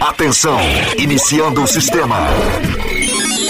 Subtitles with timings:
[0.00, 0.58] Atenção,
[0.98, 2.18] iniciando o sistema.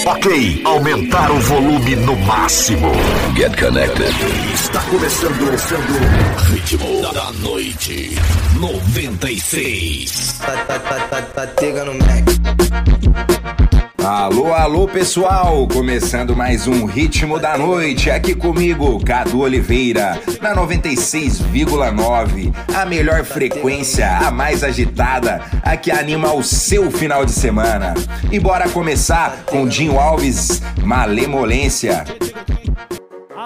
[0.07, 2.93] Ok, aumentar o volume no máximo.
[3.37, 4.15] Get connected.
[4.55, 6.53] Está começando, começando.
[6.53, 8.17] Ritmo da noite
[8.61, 10.39] 96.
[10.39, 13.76] Tá, tá, tá, tá, tá pegando Mac.
[14.07, 22.55] Alô, alô pessoal, começando mais um Ritmo da Noite, aqui comigo, Cadu Oliveira, na 96,9,
[22.73, 27.95] a melhor frequência, a mais agitada, a que anima o seu final de semana.
[28.31, 32.05] E bora começar com Dinho Alves, Malemolência.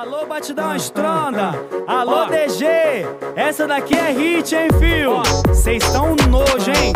[0.00, 1.52] Alô, batidão estronda.
[1.86, 2.64] Alô, DG.
[3.36, 5.54] Essa daqui é hit, hein, fio?
[5.54, 6.94] Cês tão nojo, hein?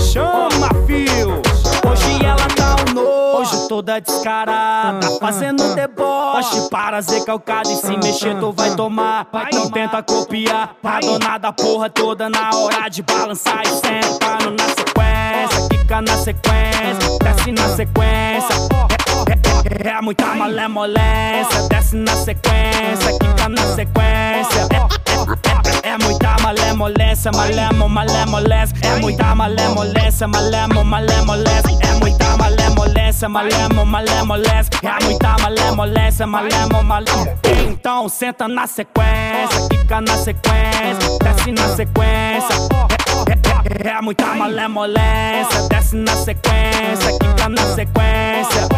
[0.00, 1.40] Chama, fio.
[1.88, 5.08] Hoje ela tá um nojo, toda descarada.
[5.20, 7.70] Fazendo deboche para ser calcada.
[7.70, 9.28] E se mexer, tu vai tomar.
[9.54, 10.74] Não tenta copiar.
[10.82, 15.68] A dona da porra toda na hora de balançar e sentando na sequência.
[15.70, 19.05] Fica na sequência, desce na sequência.
[19.28, 24.68] É, é, é muita malemolência, desce na sequência, quica na sequência.
[24.72, 28.76] É, é, é muita malemolência, malemo, malemolência.
[28.82, 31.78] É muita malemolência, malemo, malemolência.
[31.82, 34.70] É muita malemolência, malemo, malemolência.
[34.82, 37.36] É muita malemolência, malemo, malemolência.
[37.68, 43.05] Então senta na sequência, quica na sequência, desce na sequência.
[43.28, 48.68] É, é, é muita malemolência, desce na sequência, quica na sequência.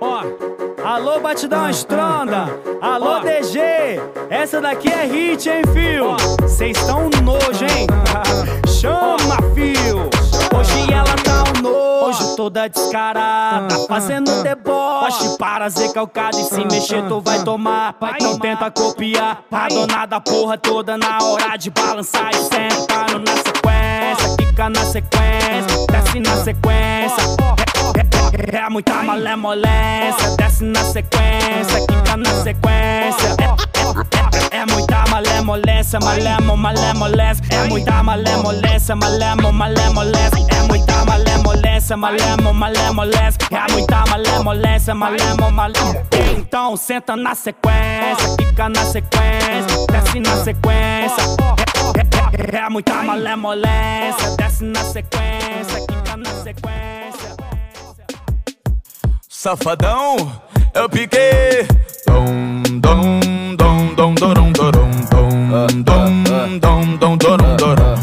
[0.00, 0.22] Ó,
[0.84, 2.46] alô batidão estronda,
[2.80, 3.60] alô DG,
[4.30, 6.48] essa daqui é hit, hein, fio?
[6.48, 7.86] Cês tão nojo, hein?
[8.68, 10.13] Chama, fio.
[10.56, 17.02] Hoje ela tá um nojo, toda descarada, fazendo deboche para ser calcada e se mexer
[17.08, 17.96] tu vai tomar.
[18.20, 23.36] Não tenta copiar a dona da porra toda na hora de balançar e sentando na
[23.36, 27.73] sequência, fica na sequência, desce na sequência.
[27.96, 33.36] É, é, é muita malemolência, desce na sequência, quica na sequência.
[33.40, 37.44] É, é, é muita malemolência, malemo, malemolência.
[37.50, 40.46] É muita malemolência, malemo, malemolência.
[40.50, 43.38] É muita malemolência, malemo, malemolência.
[43.50, 46.04] É muita malemolência, malemo, malemolência.
[46.36, 51.22] Então senta na sequência, quica na sequência, desce na sequência.
[51.96, 57.13] É, é, é muita malemolência, desce na sequência, quica na sequência.
[59.44, 60.16] Safadão,
[60.72, 61.68] eu piquei.
[62.06, 63.20] Dom, dom,
[63.58, 67.94] dom, dom, dorom, dorom, dom, dom, dom, dom, dorom, dorom,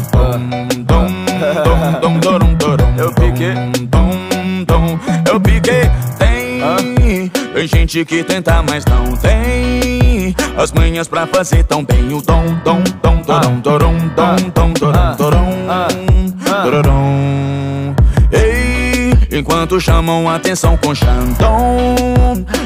[0.84, 1.24] dom,
[1.64, 2.94] dom, dom, dorom, dorom.
[2.96, 3.54] Eu piquei.
[3.88, 5.90] Dom, dom, eu piquei.
[6.16, 12.22] Tem, tem gente que tenta, mas não tem as manhas pra fazer tão bem o
[12.22, 18.01] dom, dom, dom, dorom, dorom, dom, dom, dorom, dorom, dorom.
[19.34, 21.96] Enquanto chamam atenção com Xandão,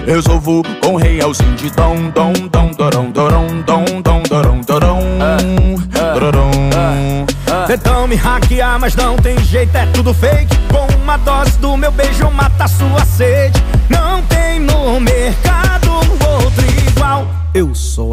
[0.05, 5.77] resolvo com realzinho de dom, dom, dom, dorom, dorom, dom, dom, dorom, dorom,
[6.19, 7.27] dorom.
[7.69, 10.57] Tentam me hackear, mas não tem jeito, é tudo fake.
[10.69, 13.63] Com uma dose do meu beijo mata sua sede.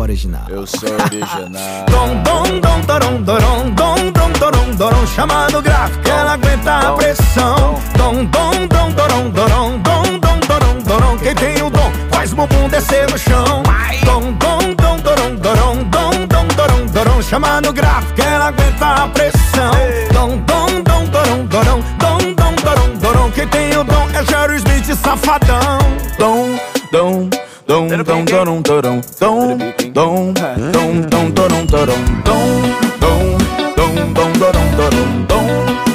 [0.03, 0.43] Original.
[0.49, 1.85] Eu sou original.
[1.89, 5.07] Dom, dom, dom, dorom, dorom, dom, dom, dorom, dorom.
[5.07, 7.79] Chamando gráfico, ela aguenta a pressão.
[7.97, 11.17] Dom, dom, dom, dorom, dorom, dom, dom, dorom, dorom.
[11.17, 13.63] Quem tem o dom faz o bumbum descer no chão.
[14.03, 17.21] Dom, dom, dom, dorom, dorom, dom, dom, dorom, dorom.
[17.21, 19.71] Chamando gráfico, ela aguenta a pressão.
[20.13, 23.31] Dom, dom, dom, dorom, dorom, dom, dom, dorom, dorom.
[23.31, 25.79] Quem tem o dom é Jerry Smith, safadão.
[26.19, 26.59] Dom,
[26.91, 27.29] dom,
[27.65, 29.57] dom, dom, dorom, dorom, dom,
[29.93, 32.61] dom, dom, dom, dorom, dorom, dom,
[32.99, 33.37] dom,
[33.75, 35.45] dom, dom, dorom, dorom, dom,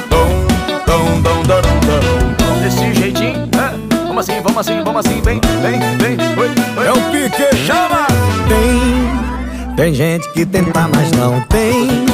[0.09, 0.47] dom,
[0.85, 2.61] dom, dom, dorom, dorom.
[2.61, 4.05] Desse jeitinho, é?
[4.07, 6.87] Vamos assim, vamos assim, vamos assim, vem, vem, vem, oi, oi.
[6.87, 8.07] É o pique, chama!
[8.47, 12.05] Tem, tem gente que tenta, mas não tem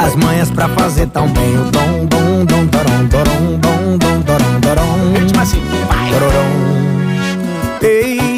[0.00, 4.60] As manhas pra fazer tão bem O dom, dom, dom, dorom, dorom, dom, dom, dorom,
[4.60, 6.10] dorom assim, vai.
[6.10, 6.78] Dororom.
[7.82, 8.37] Ei,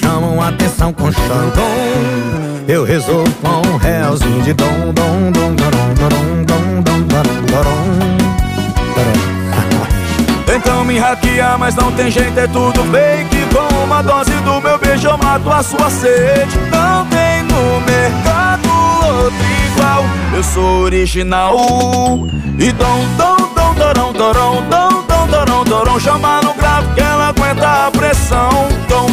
[0.00, 1.64] chamam atenção com Xandão
[2.66, 8.18] Eu resolvo com um realzinho de dom, dom, dom, dom, dom, dorom, dorom Dorom.
[10.46, 13.36] Tentam me hackear, mas não tem jeito, é tudo fake.
[13.54, 16.58] Com uma dose do meu beijo eu mato a sua sede.
[16.70, 18.68] Não tem no mercado
[19.06, 20.04] outro igual.
[20.34, 21.56] Eu sou original.
[22.58, 26.00] E dom, dom, dom, dorão, dorão, dom, dom, dorão, dorão.
[26.00, 28.68] Chama no grave que ela aguenta a pressão.
[28.88, 29.07] Dom,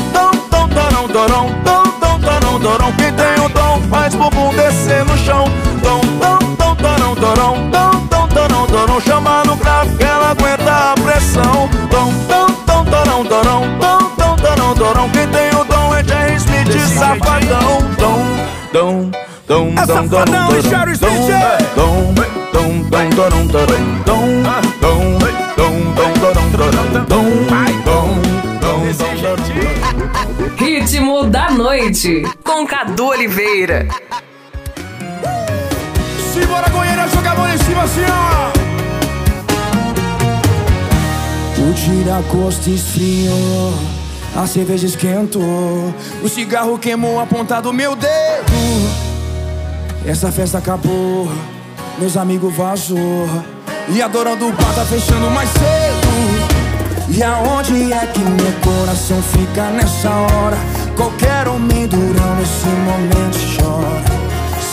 [1.16, 5.46] dorão, dom, dom, torão, torão Quem tem o dom faz bumbum descer no chão
[5.82, 10.92] Dom, dom, dom, torão, torão Dom, dom, torão, torão Chama no grave que ela aguenta
[10.92, 15.96] a pressão Dom, dom, dom, torão, torão Dom, dom, torão, torão Quem tem o dom
[15.96, 18.26] é Jerry Smith, safadão Dom,
[18.74, 19.12] dom,
[19.48, 20.28] dom, dom, dom,
[24.04, 24.44] dom, dom,
[24.82, 25.18] dom,
[25.56, 27.75] dom, dom, dom, dom, dom, dom,
[30.58, 33.88] Ritmo da noite, com Cadu Oliveira.
[36.32, 38.52] Simbora, Goiânia, joga a mão em cima assim, ó.
[41.60, 43.74] O tiracosto esfriou,
[44.36, 45.94] a cerveja esquentou,
[46.24, 48.54] o cigarro queimou a ponta do meu dedo.
[50.06, 51.28] Essa festa acabou,
[51.98, 53.28] meus amigos vazou,
[53.90, 56.55] e adorando o bar tá fechando mais cedo.
[57.08, 60.58] E aonde é que meu coração fica nessa hora?
[60.96, 64.04] Qualquer homem durão nesse momento chora.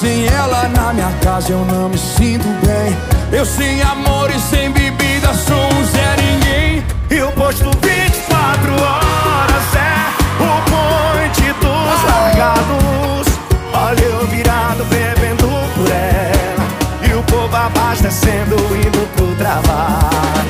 [0.01, 2.97] Sem ela na minha casa eu não me sinto bem.
[3.31, 6.85] Eu sem amor e sem bebida sou um zero ninguém.
[7.11, 13.27] Eu posto 24 horas, é o ponte dos largados.
[13.75, 17.11] Olha eu virado bebendo por ela.
[17.11, 20.42] E o povo abastecendo indo pro trabalho.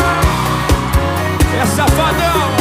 [1.61, 2.59] É safadão!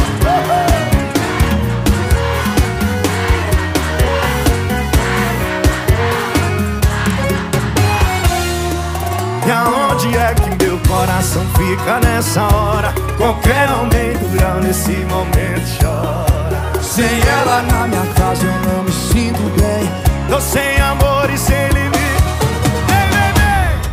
[9.46, 12.92] E aonde é que meu coração fica nessa hora?
[13.16, 15.38] Qualquer homem durão nesse momento
[15.80, 19.90] chora Sem ela na minha casa eu não me sinto bem
[20.28, 21.77] Tô sem amor e sem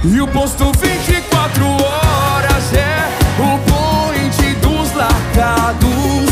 [0.07, 3.09] e o posto 24 horas é
[3.41, 6.29] o point dos lacados.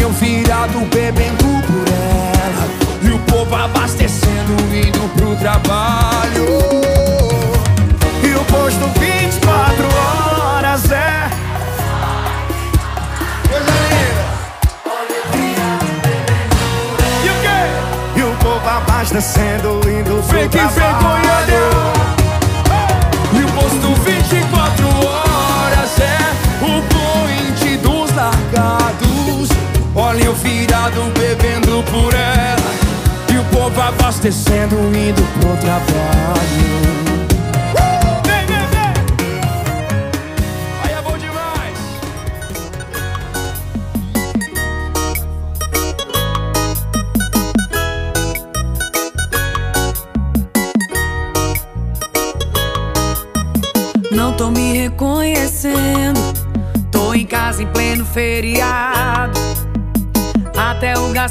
[0.00, 2.66] eu virado bebendo por ela.
[3.02, 6.46] E o povo abastecendo, indo pro trabalho.
[8.22, 9.86] E o posto 24
[10.56, 11.28] horas é.
[13.50, 14.24] Coisa linda!
[17.22, 17.60] E o quê?
[18.16, 21.20] E o povo abastecendo, indo pro Fique trabalho.
[21.42, 21.93] Fique!
[31.82, 32.74] por ela
[33.32, 37.03] E o povo abastecendo, indo pro trabalho.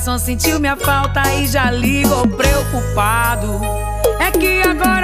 [0.03, 3.61] coração sentiu minha falta e já ligou preocupado.
[4.19, 5.02] É que agora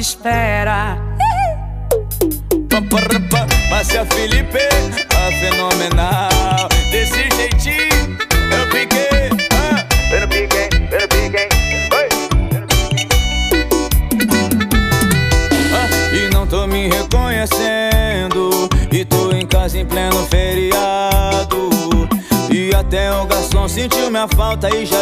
[0.00, 0.96] te espera.
[3.68, 4.58] Márcia Felipe,
[5.14, 6.68] a fenomenal.
[6.90, 8.16] Desse jeitinho,
[8.50, 9.28] eu piquei.
[10.10, 11.48] Eu piquei, eu piquei.
[16.12, 18.68] E não tô me reconhecendo.
[18.90, 21.68] E tô em casa em pleno feriado.
[22.50, 24.99] E até o garçom sentiu minha falta e já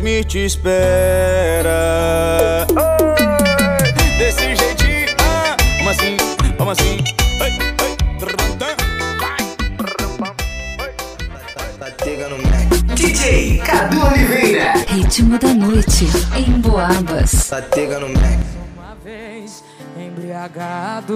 [0.00, 1.76] me te espera.
[2.70, 6.16] Oi, desse jeitinho, ah, vamos assim,
[6.58, 6.98] vamos assim.
[7.40, 7.52] Ei,
[7.84, 7.96] ei.
[8.18, 8.26] Tá,
[8.58, 8.74] tá,
[11.78, 14.74] tá DJ Cadu Oliveira.
[14.88, 17.30] Ritmo da noite em Boabas.
[17.30, 18.38] Satega no Mac.
[18.76, 19.64] Uma vez
[19.96, 21.08] embriagado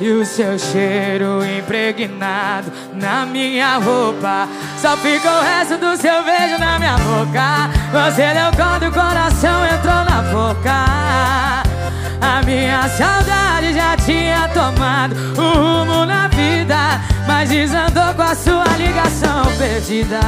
[0.00, 4.48] e o seu cheiro impregnado na minha roupa.
[4.78, 7.70] Só ficou o resto do seu beijo na minha boca.
[7.92, 11.70] Você deu conta o coração entrou na boca.
[12.22, 18.64] A minha saudade já tinha tomado o rumo na vida, mas desandou com a sua
[18.76, 20.20] ligação perdida.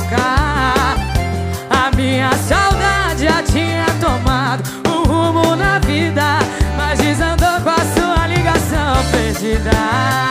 [0.00, 0.96] Boca
[1.70, 6.38] A minha saudade já tinha tomado um rumo na vida
[6.76, 10.29] Mas desandou com a sua ligação perdida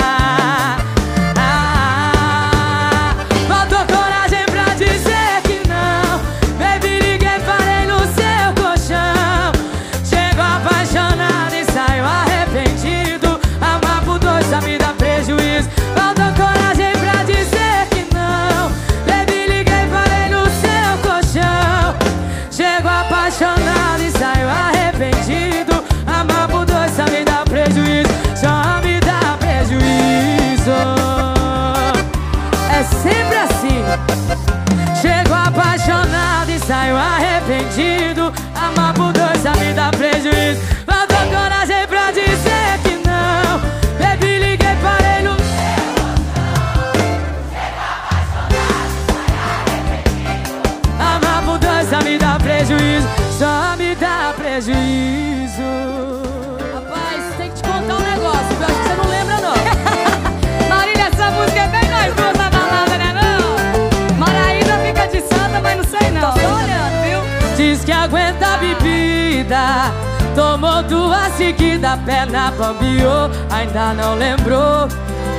[67.60, 69.92] Diz que aguenta a bebida.
[70.34, 74.88] Tomou duas seguidas, perna bambiou Ainda não lembrou.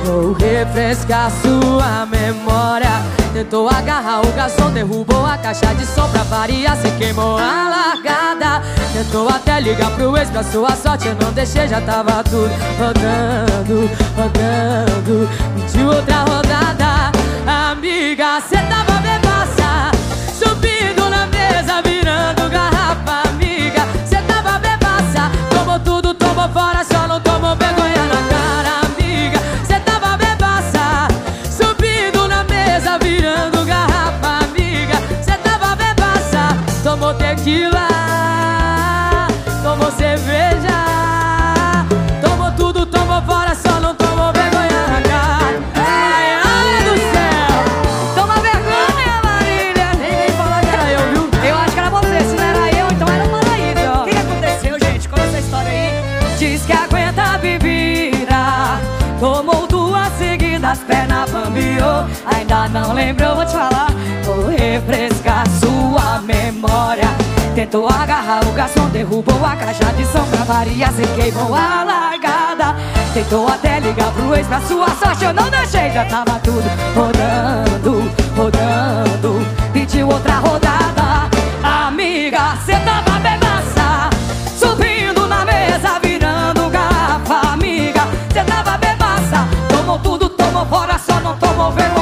[0.05, 3.01] Vou refrescar sua memória.
[3.33, 8.61] Tentou agarrar o garçom, derrubou a caixa de som pra variar Cê queimou a largada.
[8.93, 13.89] Tentou até ligar pro ex pra sua sorte Eu não deixei, já tava tudo rodando,
[14.15, 15.29] rodando.
[15.55, 17.11] Pediu outra rodada
[17.71, 18.39] Amiga,
[26.51, 29.39] fora, só não tomou vergonha na cara, amiga.
[29.65, 31.07] Cê tava bebaça
[31.49, 34.95] Subindo na mesa, virando garrafa, amiga.
[35.21, 37.87] Cê tava bebaça Tomou tequila
[39.63, 40.50] Tomou cerveja
[63.01, 63.89] lembrou, vou te falar.
[64.23, 67.09] Vou refrescar sua memória.
[67.55, 72.75] Tentou agarrar o garçom, derrubou a caixa de som pra variar Cê queimou a largada.
[73.13, 75.25] Tentou até ligar pro ex pra sua sorte.
[75.25, 76.63] Eu não deixei, já tava tudo
[76.95, 79.45] rodando, rodando.
[79.73, 81.29] Pediu outra rodada.
[81.63, 84.09] Amiga, cê tava bebaça.
[84.57, 89.47] Subindo na mesa, virando garrafa, amiga Cê tava bebaça.
[89.69, 92.00] Tomou tudo, tomou fora, só não tomou vergonha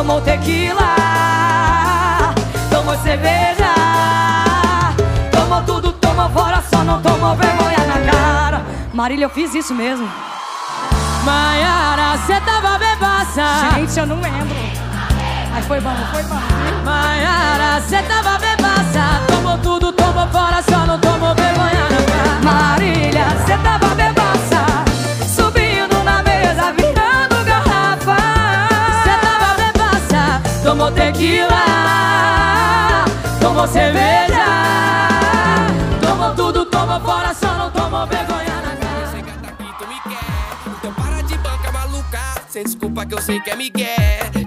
[0.00, 0.94] Tomou tequila
[2.70, 3.74] Tomou cerveja
[5.30, 8.62] Tomou tudo, tomou fora, só não tomou vergonha na cara
[8.94, 10.08] Marília, eu fiz isso mesmo.
[11.22, 14.56] Maiara, cê tava bebaça Gente, eu não lembro.
[15.52, 16.40] Mas foi bom, foi bom.
[16.82, 23.26] Maiara, cê tava bebaça Tomou tudo, tomou fora, só não tomou vergonha na cara Marília,
[23.46, 24.19] Cê tava bebaça
[30.70, 31.64] Tomou tequila,
[33.40, 34.44] tomou cerveja.
[36.00, 39.06] Tomou tudo, tomou fora, só não tomou vergonha na cara.
[39.10, 40.70] Chega daqui, tu me quer.
[40.78, 42.20] Então para de banca maluca.
[42.48, 43.88] Sem desculpa que eu sei que é Miguel.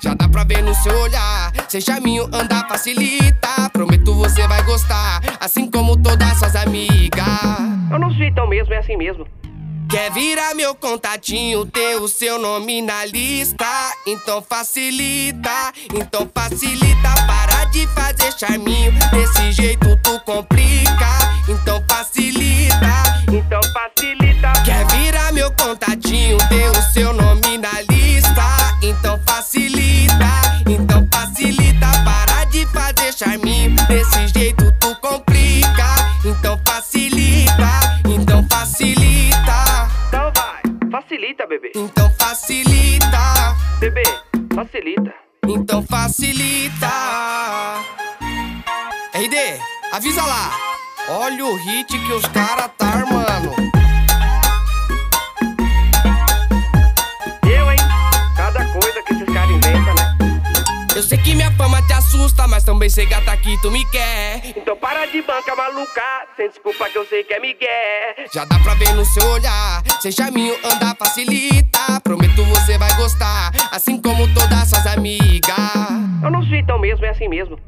[0.02, 1.52] Já dá pra ver no seu olhar.
[1.68, 3.70] Sem chaminho andar facilita.
[3.74, 5.20] Prometo você vai gostar.
[5.42, 7.28] Assim como todas suas amigas.
[7.92, 9.28] Eu não sei, então mesmo, é assim mesmo.
[9.94, 13.94] Quer virar meu contatinho, ter o seu nome na lista?
[14.08, 17.14] Então facilita, então facilita.
[17.28, 21.38] Para de fazer charminho, desse jeito tu complica.
[21.48, 24.54] Então facilita, então facilita.
[24.66, 28.80] Quer virar meu contatinho, ter o seu nome na lista?
[28.82, 31.86] Então facilita, então facilita.
[32.04, 35.86] Para de fazer charminho, desse jeito tu complica.
[36.26, 39.33] Então facilita, então facilita.
[41.14, 41.72] Então facilita, bebê.
[41.76, 44.04] Então facilita, bebê,
[44.56, 45.14] facilita.
[45.48, 46.90] Então facilita.
[49.14, 49.36] RD,
[49.92, 50.58] avisa lá.
[51.10, 53.54] Olha o hit que os cara tá armando.
[57.48, 57.78] Eu, hein?
[58.36, 60.18] Cada coisa que esses caras inventam, né?
[60.96, 61.94] Eu sei que minha fama te
[62.48, 64.42] mas também sei gata que tu me quer.
[64.56, 66.02] Então para de banca maluca,
[66.36, 68.26] sem desculpa que eu sei que é migué.
[68.34, 72.00] Já dá pra ver no seu olhar, sem charminho andar facilita.
[72.04, 75.58] Prometo você vai gostar, assim como todas suas amigas.
[76.24, 77.60] Eu não sou então mesmo, é assim mesmo.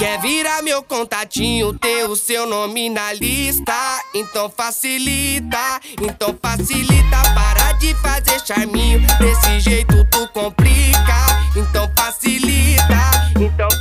[0.00, 3.74] Quer virar meu contatinho, ter o seu nome na lista?
[4.14, 7.20] Então facilita, então facilita.
[7.34, 10.99] Para de fazer charminho, desse jeito tu complica.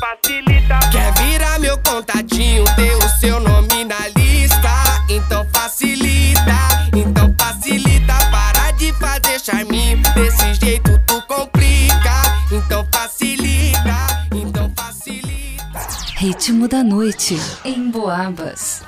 [0.09, 0.79] Facilita.
[0.91, 4.71] Quer virar meu contatinho, ter o seu nome na lista?
[5.07, 8.13] Então facilita, então facilita.
[8.31, 12.23] Para de fazer charminho, desse jeito tu complica.
[12.51, 15.87] Então facilita, então facilita.
[16.15, 18.81] Ritmo da noite em Boabas.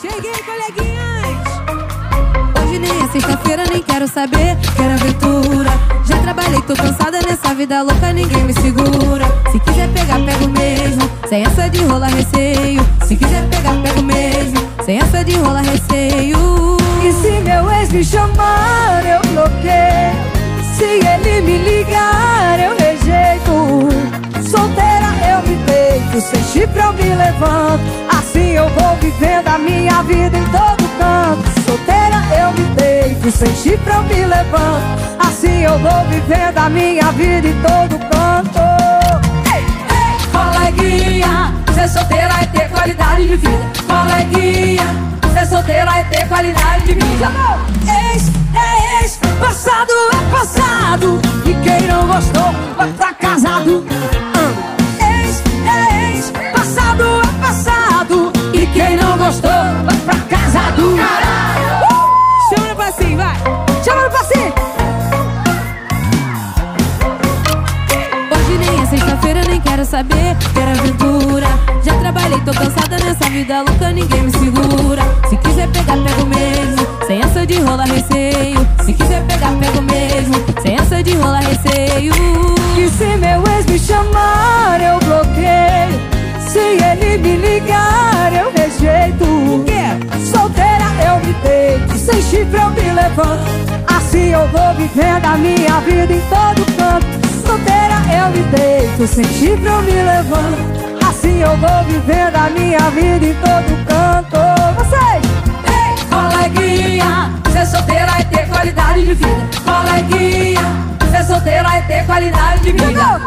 [0.00, 1.36] Cheguei, coleguinhas!
[2.62, 5.99] Hoje nem é sexta-feira, nem quero saber, quero aventura.
[6.22, 9.26] Trabalhei, tô cansada nessa vida louca, ninguém me segura.
[9.50, 12.86] Se quiser pegar, pego mesmo, sem essa de rola receio.
[13.06, 16.76] Se quiser pegar, pego mesmo, sem essa de rola receio.
[17.02, 20.30] E se meu ex me chamar, eu bloqueio.
[20.76, 23.88] Se ele me ligar, eu rejeito.
[24.48, 27.82] Solteira eu me deito, sem chifre eu me levanto.
[28.08, 31.60] Assim eu vou vivendo a minha vida em todo canto.
[31.64, 35.19] Solteira eu me deito, sem chifre eu me levanto.
[35.42, 38.60] Assim eu vou vivendo a minha vida em todo canto.
[39.54, 43.72] Ei, ei, Coleguinha, ser solteira é ter qualidade de vida.
[43.88, 44.84] Coleguinha,
[45.32, 47.32] ser solteira é ter qualidade de vida.
[48.12, 51.18] Ex é ex, passado é passado.
[51.46, 53.86] E quem não gostou vai pra casado.
[55.00, 58.30] Ex é ex, passado é passado.
[58.52, 59.50] E quem não gostou
[59.86, 60.96] vai pra casado.
[60.96, 62.54] Uh!
[62.54, 63.59] Chama no passinho, vai.
[69.80, 71.46] Quero saber, quero aventura.
[71.82, 75.02] Já trabalhei, tô cansada nessa vida louca, ninguém me segura.
[75.28, 78.66] Se quiser pegar, pego mesmo, sem essa de rola receio.
[78.84, 82.12] Se quiser pegar, pego mesmo, sem essa de rola receio.
[82.76, 86.00] E se meu ex me chamar, eu bloqueio.
[86.46, 89.24] Se ele me ligar, eu rejeito.
[90.30, 93.44] Solteira eu me deito, sem chifre eu me levanto.
[93.86, 97.46] Assim eu vou vivendo a minha vida em todo canto.
[97.46, 100.80] Solteira eu me deito, sem chifre eu me levanto.
[101.08, 104.38] Assim eu vou vivendo a minha vida em todo canto.
[104.76, 105.22] Vocês!
[105.66, 109.48] Ei, coleguinha, ser solteira é ter qualidade de vida.
[109.64, 110.60] Coleguinha,
[111.10, 113.20] ser solteira é ter qualidade de vida.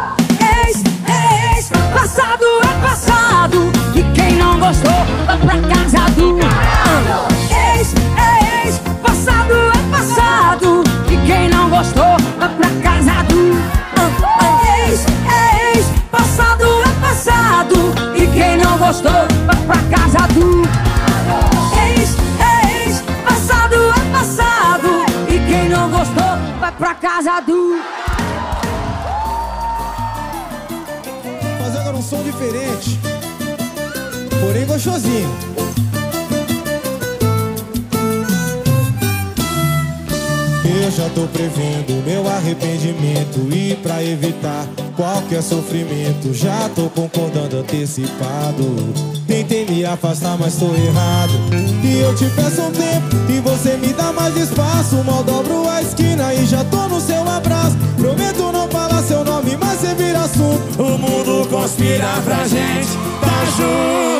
[0.65, 3.71] Ex é ex, passado é passado.
[3.95, 6.39] E quem não gostou, vai pra casa do.
[6.43, 7.27] Ah.
[7.75, 10.83] Ex é ex, passado é passado.
[11.09, 13.32] E quem não gostou, vai pra casa do.
[18.93, 19.12] Gostou,
[19.47, 20.62] vai pra casa do.
[21.82, 22.15] Ex
[22.86, 24.88] ex, passado é passado.
[25.27, 27.82] E quem não gostou, vai pra casa do.
[31.60, 32.99] Fazendo um som diferente,
[34.39, 35.53] porém gostosinho.
[40.65, 46.34] Eu já tô prevendo meu arrependimento E pra evitar qualquer sofrimento.
[46.34, 48.63] Já tô concordando antecipado.
[49.27, 51.34] Tentei me afastar, mas tô errado.
[51.84, 54.95] E eu te peço um tempo E você me dá mais espaço.
[55.03, 57.77] Mal dobro a esquina e já tô no seu abraço.
[57.97, 60.82] Prometo não falar seu nome, mas você vira assunto.
[60.82, 62.89] O mundo conspira pra gente.
[63.21, 64.13] Tá junto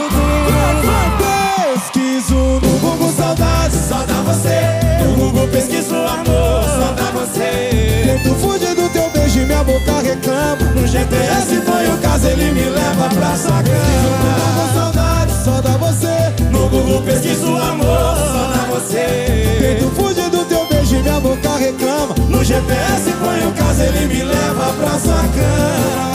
[11.04, 16.34] BTS foi o caso, ele me leva pra sua cama Diz saudade, só dá você.
[16.50, 19.58] No Google pesquiso amor, só dá você.
[19.60, 22.16] Feito fuge do teu beijo e minha boca reclama.
[22.30, 26.14] No GPS põe o caso, ele me leva pra sua cama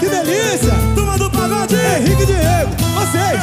[0.00, 0.74] Que delícia!
[0.94, 2.79] Turma do pagode, Henrique Diego
[3.10, 3.42] vocês!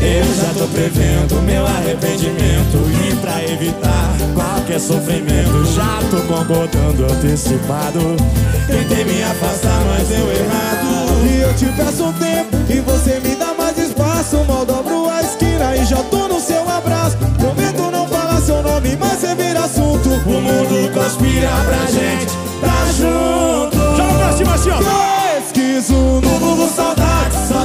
[0.00, 8.16] Eu já tô prevendo meu arrependimento E pra evitar qualquer sofrimento Já tô concordando antecipado.
[8.66, 11.26] Tentei me afastar, mas deu errado.
[11.28, 14.36] E eu te peço um tempo E você me dá mais espaço.
[14.48, 17.16] Mal dobro a esquina e já tô no seu abraço.
[17.38, 20.08] Prometo não falar seu nome, mas você vira assunto.
[20.08, 23.80] O mundo conspira pra gente tá junto.
[24.36, 24.78] Cima assim, ó
[25.40, 27.09] Pesquiso no Google saudade,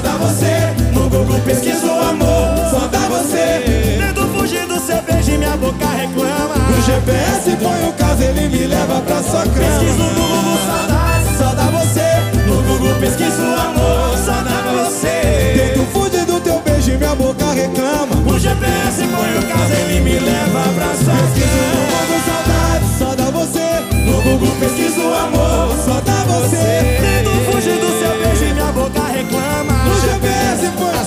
[0.05, 3.97] dá você No Google pesquiso amor, só dá você.
[3.99, 6.55] Tento fugir do seu beijo e minha boca reclama.
[6.55, 9.53] No GPS põe o caso, ele me leva pra sua cama.
[9.53, 12.05] Pesquiso no Google saudade, só dá você
[12.47, 15.73] No Google pesquiso amor, só dá você.
[15.73, 18.15] Tento fugir do teu beijo e minha boca reclama.
[18.27, 23.15] O GPS põe o caso, ele me leva pra sua cama no Google saudade, só
[23.15, 23.65] dá você
[24.05, 26.99] No Google pesquiso amor, só dá você.
[27.01, 29.74] Tento fugir do seu beijo e minha boca reclama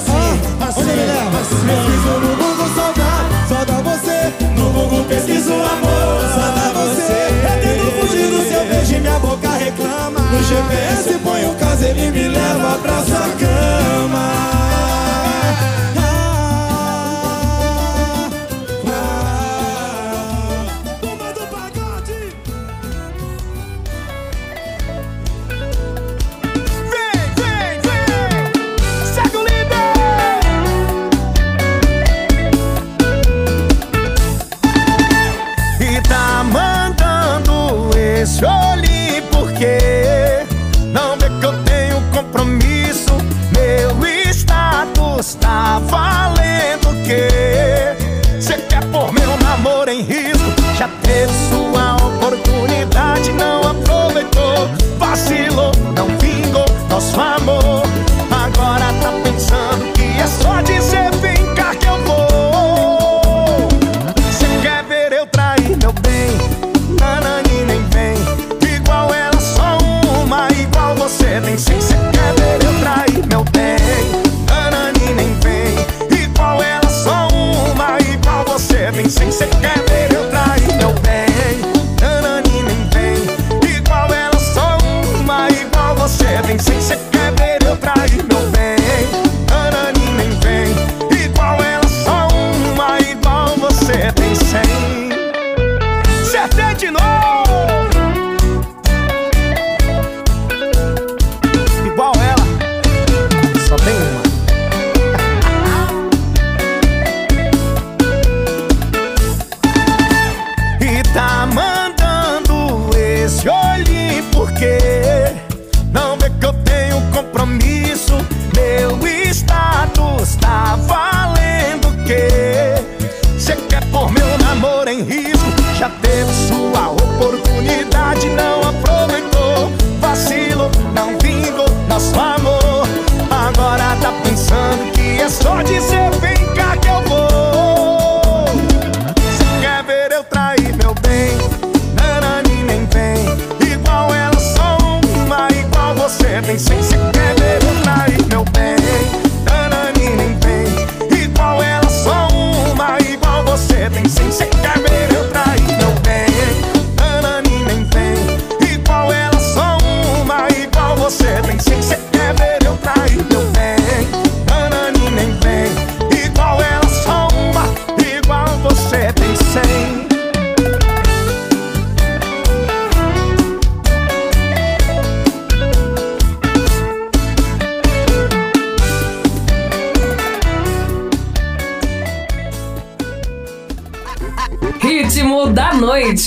[0.09, 1.39] Põe assim, assim, onde ele leva?
[1.39, 4.19] Pesquiso no Google saudade, só dá você.
[4.57, 7.21] No Google pesquiso amor, só dá você.
[7.45, 10.21] Eu tento fugir do seu beijo e minha boca reclama.
[10.21, 14.58] No GPS põe o caso, ele me leva pra sua cama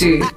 [0.02, 0.31] noite,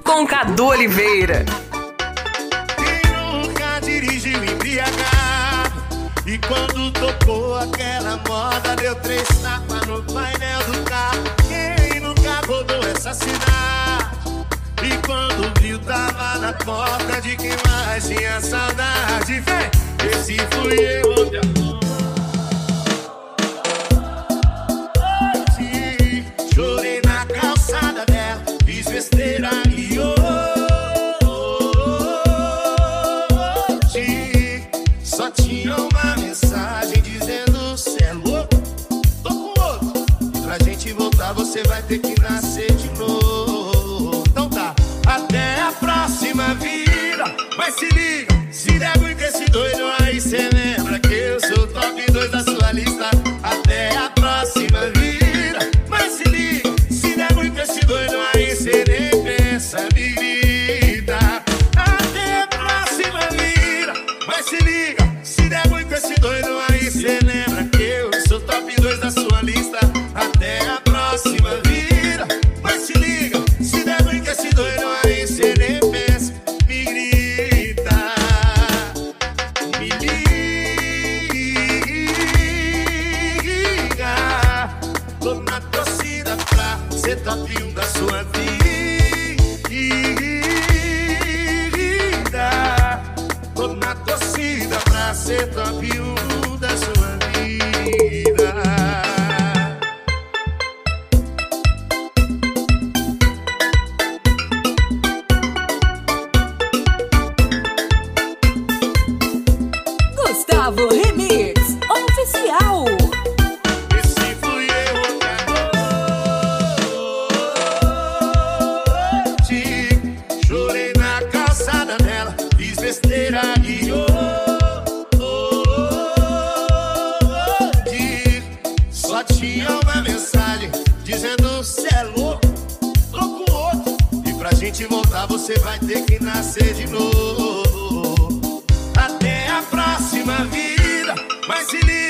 [135.45, 138.63] você vai ter que nascer de novo.
[138.97, 141.13] Até a próxima vida,
[141.47, 142.04] mas se liga,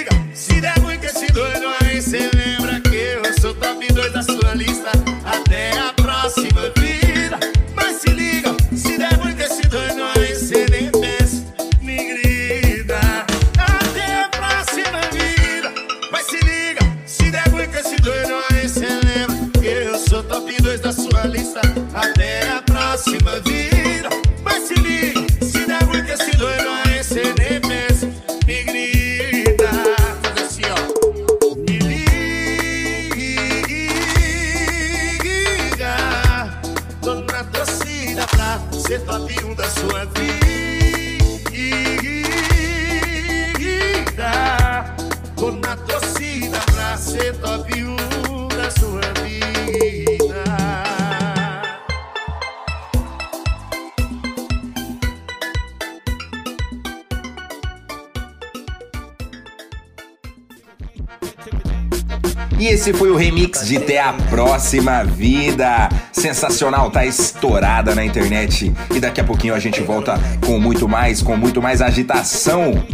[64.35, 65.87] Próxima Vida.
[66.11, 68.73] Sensacional, tá estourada na internet.
[68.93, 72.85] E daqui a pouquinho a gente volta com muito mais, com muito mais agitação.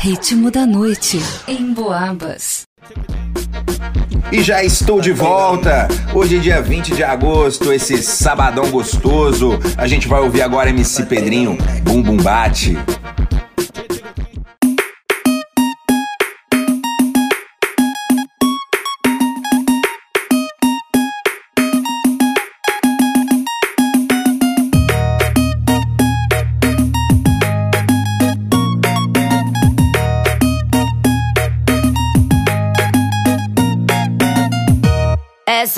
[0.00, 2.66] Ritmo da noite em Boabas.
[4.32, 5.86] E já estou de volta.
[6.12, 9.60] Hoje é dia 20 de agosto, esse sabadão gostoso.
[9.76, 12.76] A gente vai ouvir agora MC Pedrinho, Bum Bum Bate.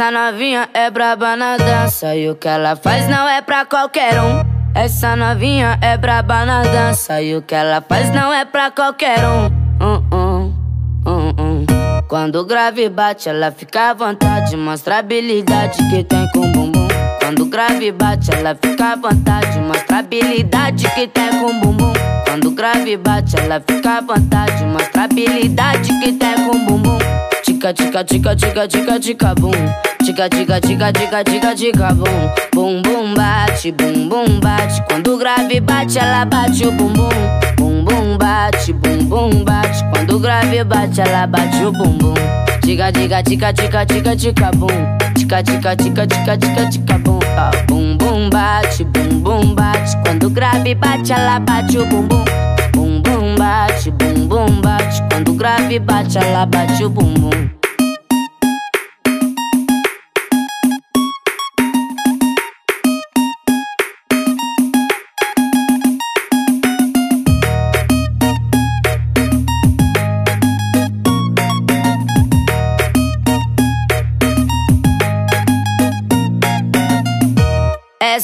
[0.01, 4.19] Essa novinha é braba na dança e o que ela faz não é pra qualquer
[4.19, 4.43] um.
[4.75, 9.19] Essa novinha é braba na dança e o que ela faz não é pra qualquer
[9.19, 9.45] um.
[9.79, 11.67] Hum, hum, hum.
[12.09, 16.51] Quando o grave bate, ela fica à vontade, mostra a habilidade que tem com o
[16.51, 16.89] bumbum.
[17.21, 21.61] Quando o grave bate, ela fica à vontade, mostra a habilidade que tem com o
[21.61, 21.93] bumbum.
[22.27, 26.59] Quando o grave bate, ela fica à vontade, mostra a habilidade que tem com o
[26.61, 26.99] bumbum.
[27.43, 29.90] Tica, tica, tica, tica, tica, tica, bum.
[30.11, 32.35] Tica, tica, tica, tica, tica, tica, bum.
[32.53, 34.83] Bum, bum, bate, bum, bum, bate.
[34.89, 37.09] Quando o grave bate, ela bate o bumbum.
[37.57, 39.85] Bum, bum, bate, bum, bum, bate.
[39.93, 42.15] Quando o grave bate, ela bate o bumbum.
[42.61, 44.67] Tica, tica, tica, tica, tica, tica, bum.
[45.15, 47.21] Tica, tica, tica, tica, tica, tica, bum.
[47.39, 49.97] Ah, bum, bum, bate, bum, bum, bate.
[50.03, 52.25] Quando o grave bate, ela bate o bumbum.
[52.73, 55.03] Bum, bum, bate, bum, bum, bate.
[55.09, 57.31] Quando o grave bate, ela bate o bumbum.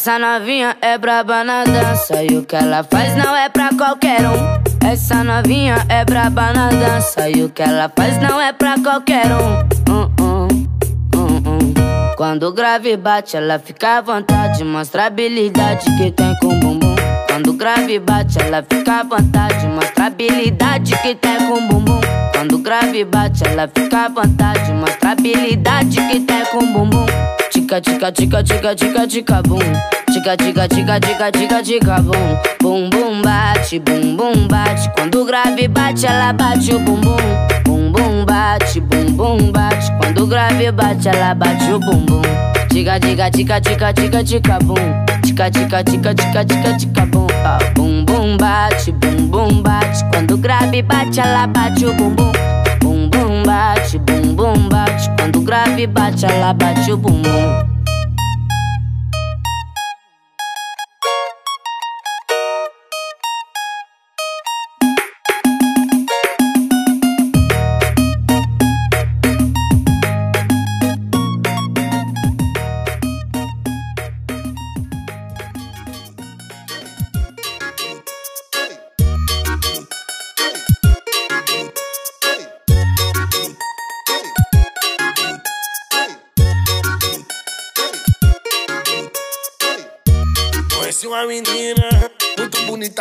[0.06, 4.20] Essa novinha é braba na dança e o que ela faz não é pra qualquer
[4.20, 4.86] um.
[4.88, 9.26] Essa novinha é braba na dança e o que ela faz não é pra qualquer
[9.26, 9.92] um.
[9.92, 10.48] Hum, hum,
[11.12, 11.74] hum, hum.
[12.16, 16.60] Quando o grave bate, ela fica à vontade, mostra a habilidade que tem com o
[16.60, 16.95] bumbum.
[17.36, 22.00] Quando grave bate, ela fica à vontade, mostra habilidade que tem com o bumbum.
[22.32, 27.04] Quando grave bate, ela fica à vontade, mostra habilidade que tem com o bumbum.
[27.50, 29.58] Tica, tica, tica, tica, tica, tica, bum.
[30.10, 32.38] Tica, tica, tica, tica, tica, tica, bum.
[32.62, 34.90] Bum, bum, bate, bum, bum, bate.
[34.94, 37.16] Quando grave bate, ela bate o bumbum.
[37.66, 39.92] Bum, bum, bate, bum, bum, bate.
[40.00, 42.22] Quando grave bate, ela bate o bumbum.
[42.70, 45.05] Tica, tica, tica, tica, tica, tica, bum.
[45.36, 47.26] Tica, tica, tica, tica, tica, tica, bum.
[47.44, 50.02] Ah, bum, bum, bate, bum, bum, bate.
[50.10, 52.32] Quando grave bate, ela bate o bumbum.
[52.80, 55.10] Bum, bum, bate, bum, bum, bate.
[55.18, 57.75] Quando grave bate, ela bate o bumbum.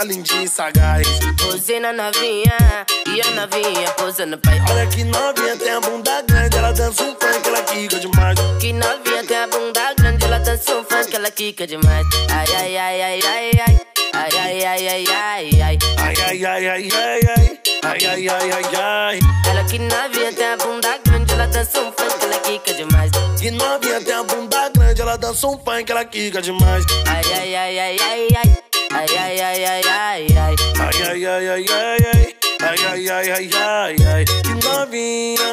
[0.05, 1.07] Lindinha e sagaz.
[1.41, 4.59] Posei novinha e a novinha posando pai.
[4.69, 8.39] Olha que novinha tem a bunda grande, ela dança um funk, ela quica demais.
[8.59, 12.05] Que novinha tem a bunda grande, ela dança um funk, ela quica demais.
[12.31, 13.81] Ai, ai, ai, ai, ai, ai.
[14.13, 15.77] Ai, ai, ai, ai, ai, ai.
[15.97, 17.59] Ai, ai, ai, ai, ai, ai.
[17.83, 19.19] Ai, ai, ai, ai, ai.
[19.49, 23.11] Ela que novinha tem a bunda grande, ela dança um funk, ela quica demais.
[23.39, 26.85] Que novinha tem a bunda grande, ela dança um funk, ela quica demais.
[27.07, 28.64] Ai, ai, ai, ai, ai, ai.
[28.95, 30.55] Ai, ai, ai, ai, ai, ai.
[30.79, 32.35] Ai, ai, ai, ai, ai, ai.
[32.61, 34.25] Ai, ai, ai, ai, ai, ai.
[34.25, 35.51] Que novinha.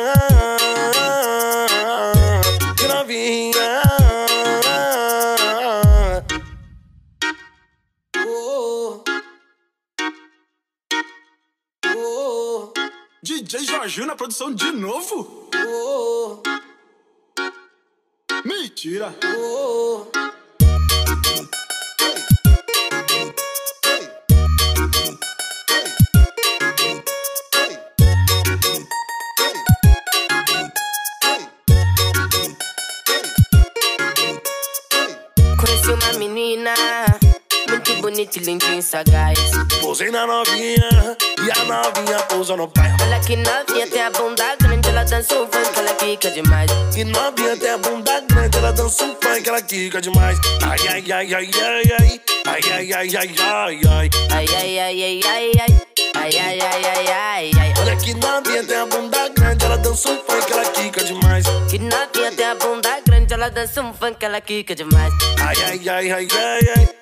[2.77, 3.83] Que novinha.
[8.25, 9.03] Oh.
[11.97, 12.73] Oh.
[13.25, 15.51] DJ Jorginho na produção de novo?
[15.67, 16.41] Oh.
[18.45, 19.13] Mentira!
[19.37, 20.07] Oh.
[22.03, 22.32] Conheci
[38.21, 39.39] e lindinha e sagaz.
[39.81, 42.95] Pousei na novinha e a novinha pousa no pai.
[43.03, 46.71] Olha que novinha tem a bunda grande, ela dança um funk, ela quica demais.
[46.93, 50.39] Que novinha tem a bunda grande, ela dança um funk, ela quica demais.
[50.63, 52.21] Ai, ai, ai, ai, ai, ai.
[52.45, 54.11] Ai, ai, ai, ai, ai, ai.
[54.31, 55.83] Ai, ai, ai, ai, ai, ai.
[56.15, 57.75] Ai, ai, ai, ai, ai, ai.
[57.81, 61.45] Olha que novinha tem a bunda grande, ela dança um funk, ela quica demais.
[61.71, 65.13] Que novinha tem a bunda grande, ela dança um funk, ela quica demais.
[65.41, 67.02] Ai, ai, ai, ai, ai, ai.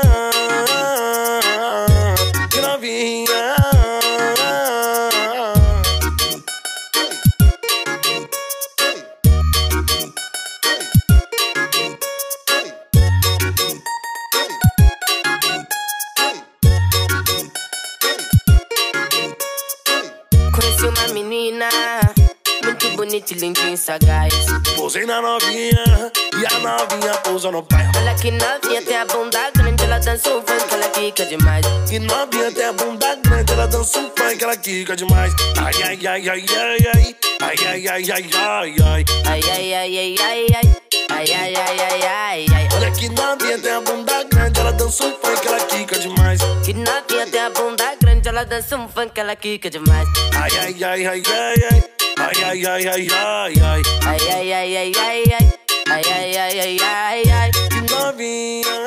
[23.11, 24.33] Bonita e e sagaz.
[24.75, 27.85] Pousei na novinha e a novinha pousa no pai.
[27.97, 31.65] Olha que novinha tem a bunda grande, ela dança um funk, ela quica demais.
[31.89, 35.33] Que novinha tem a bunda grande, ela dança um funk, ela quica demais.
[35.57, 37.15] Ai, ai, ai, ai, ai, ai.
[37.41, 39.05] Ai, ai, ai, ai, ai, ai.
[39.25, 40.75] Ai, ai, ai, ai, ai, ai.
[41.09, 42.67] Ai, ai, ai, ai, ai, ai.
[42.75, 46.39] Olha que novinha tem a bunda grande, ela dança um funk, ela quica demais.
[46.63, 50.07] Que novinha tem a bunda grande, ela dança um funk, ela quica demais.
[50.33, 52.00] Ai, ai, ai, ai, ai, ai.
[52.21, 53.81] Ai, ai, ai, ai, ai, ai.
[54.05, 55.53] Ai, ai, ai, ai, ai, ai.
[55.89, 57.51] Ai, ai, ai, ai, ai, ai.
[57.51, 58.81] Que novinha.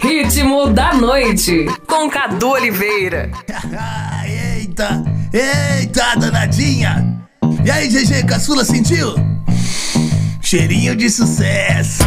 [0.00, 3.30] Ritmo da noite, com Cadu Oliveira.
[4.24, 7.04] Eita, eita, danadinha.
[7.64, 9.14] E aí, GG, caçula sentiu?
[10.40, 12.02] Cheirinho de sucesso.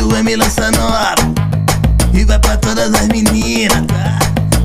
[0.00, 1.14] WM lança nova.
[2.12, 3.84] E vai pra todas as meninas?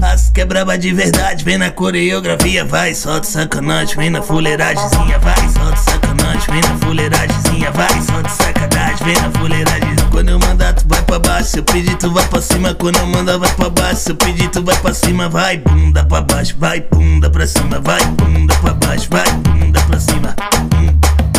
[0.02, 5.18] As que é braba de verdade, vem na coreografia, vai, solta sacanagem, vem na fuleiragemzinha,
[5.20, 9.96] vai, solta sacanagem, vem na fuleiragemzinha, vai, solta sacanagem, vem na fuleiragem.
[10.12, 12.74] Quando eu mandar, tu vai pra baixo, se eu pedir, tu vai pra cima.
[12.74, 16.06] Quando eu mandar, vai pra baixo, se eu pedir, tu vai pra cima, vai, bunda
[16.06, 20.36] pra baixo, vai, bunda pra cima, vai, bunda pra baixo, vai, bunda pra cima.
[20.38, 20.60] Vai,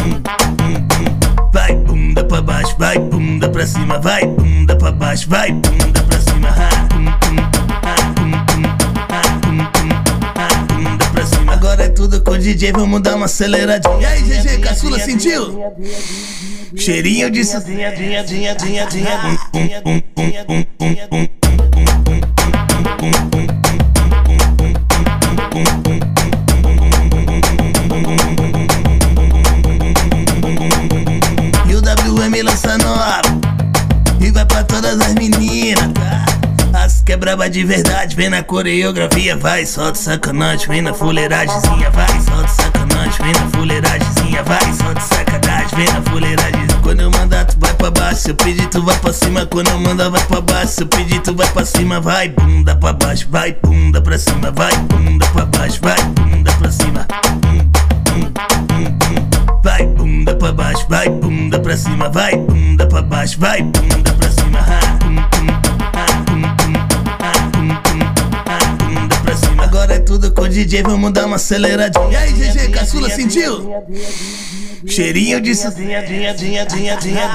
[0.03, 0.48] bunda
[2.29, 6.49] pra baixo, vai, bunda pra cima, vai, bunda pra baixo, vai, bunda pra cima.
[10.69, 11.53] Bunda pra cima.
[11.55, 13.99] Agora é tudo com o DJ, vamos dar uma aceleradinha.
[14.01, 15.59] E aí, GG, caçula, sentiu?
[16.77, 19.19] Cheirinho de sozinha, dinha, dinha, dinha, dinha.
[19.19, 20.03] Bum, bum, bum,
[20.47, 21.29] bum, bum, bum,
[32.39, 33.21] o WM lança nova
[34.21, 36.25] E vai pra todas as meninas, tá?
[36.85, 42.21] As que é de verdade, vem na coreografia Vai, solta sacanagem, vem na fuleiragemzinha Vai,
[42.21, 46.67] solta sacanagem, vem na fuleiragemzinha Vai, solta sacanagem, vem na fuleiragem.
[46.83, 48.23] Quando eu mandar, tu vai pra baixo.
[48.23, 49.47] Se eu pedir, tu vai pra cima.
[49.47, 50.73] Quando eu mandar, vai pra baixo.
[50.73, 54.51] Se eu pedir, tu vai pra cima Vai, bunda pra baixo, vai, bunda pra cima
[54.51, 57.07] Vai, bunda pra baixo, vai, bunda pra cima.
[59.63, 59.85] Vai,
[60.29, 64.61] bunda pra baixo, vai, bunda pra cima Vai, bunda pra baixo, vai, bunda pra cima
[68.85, 72.33] bunda pra cima Agora é tudo com o DJ, vamos dar uma aceleradinha E aí,
[72.33, 73.73] GG, caçula, sentiu?
[74.87, 77.29] Cheirinho de suzinha, dinha, dinha, dinha, dinha.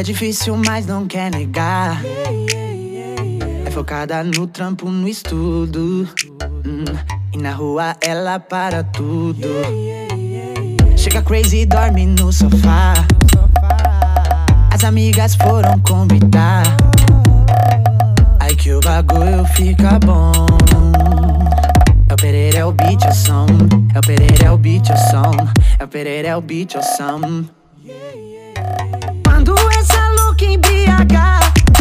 [0.00, 2.00] É difícil, mas não quer negar.
[3.66, 6.08] É focada no trampo, no estudo.
[6.64, 6.84] Hum,
[7.34, 9.46] E na rua ela para tudo.
[10.96, 12.94] Chega crazy, dorme no sofá.
[14.72, 16.62] As amigas foram convidar.
[18.40, 20.32] Aí que o bagulho fica bom.
[22.08, 23.46] É o Pereira, é o beat, é o som.
[23.94, 25.36] É o Pereira, é o beat, é o som.
[25.78, 27.59] É o Pereira, é o beat, é o som.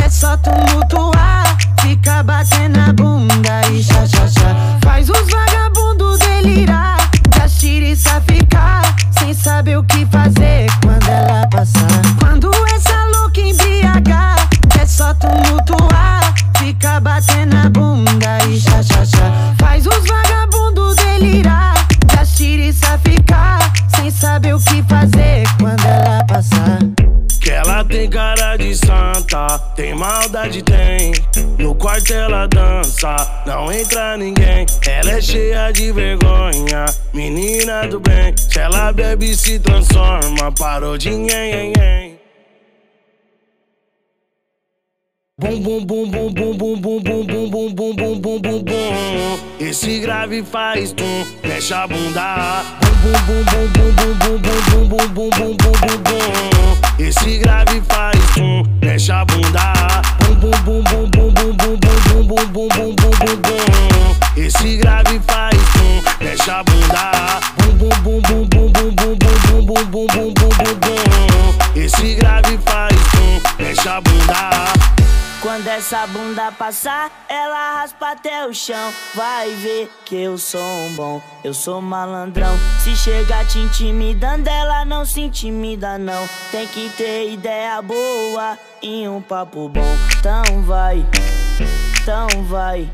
[0.03, 1.57] É só tumultuar.
[1.81, 4.79] Fica batendo a bunda e xa xa xa.
[4.83, 6.97] Faz os vagabundos delirar.
[7.37, 10.48] Das tiriça ficar sem saber o que fazer
[30.49, 31.13] maldade, tem.
[31.57, 34.65] No quarto ela dança, não entra ninguém.
[34.87, 38.35] Ela é cheia de vergonha, menina do bem.
[38.35, 42.19] Se ela bebe, se transforma, parou de nhen, nhen.
[45.39, 49.39] Bum bum bum bum bum bum bum bum bum bum bum bum bum bum bum.
[49.59, 52.63] Esse grave faz tum, mexe a bunda.
[52.81, 56.99] Bum bum bum bum bum bum bum bum bum bum bum bum bum bum.
[56.99, 60.18] Esse grave faz tum, mexe a bunda.
[60.39, 64.15] Bum bum bum bum bum bum bum bum bum bum bum bum bum bum bum.
[64.37, 67.41] Esse grave faz tum, mexe a bunda.
[67.57, 71.75] Bum bum bum bum bum bum bum bum bum bum bum bum bum bum bum.
[71.75, 74.49] Esse grave faz tum, mexe a bunda.
[75.41, 78.93] Quando essa bunda passar, ela raspa até o chão.
[79.15, 82.57] Vai ver que eu sou um bom, eu sou malandrão.
[82.81, 86.29] Se chegar te intimidando, ela não se intimida, não.
[86.49, 89.97] Tem que ter ideia boa e um papo bom.
[90.17, 91.05] Então vai,
[92.01, 92.89] então vai,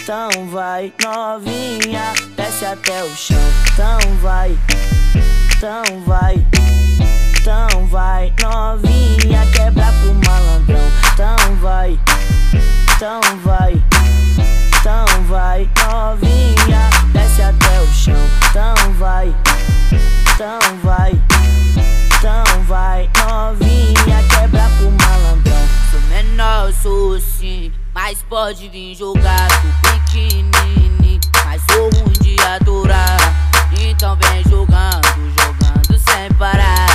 [0.00, 3.36] então vai, novinha, desce até o chão.
[3.72, 4.56] Então vai,
[5.56, 6.46] então vai.
[7.40, 10.88] Então vai, novinha, quebra pro malandrão.
[11.12, 11.98] Então vai,
[12.96, 13.82] então vai,
[14.80, 18.14] então vai, novinha, desce até o chão.
[18.50, 19.34] Então vai,
[20.34, 21.12] então vai,
[22.66, 25.68] vai, novinha, quebra pro malandrão.
[25.90, 29.48] Sou menor, sou sim, mas pode vir jogar.
[29.50, 33.16] Sou pequenininho, mas sou ruim de adorar.
[33.80, 35.06] Então vem jogando,
[35.38, 36.86] jogando sem parar.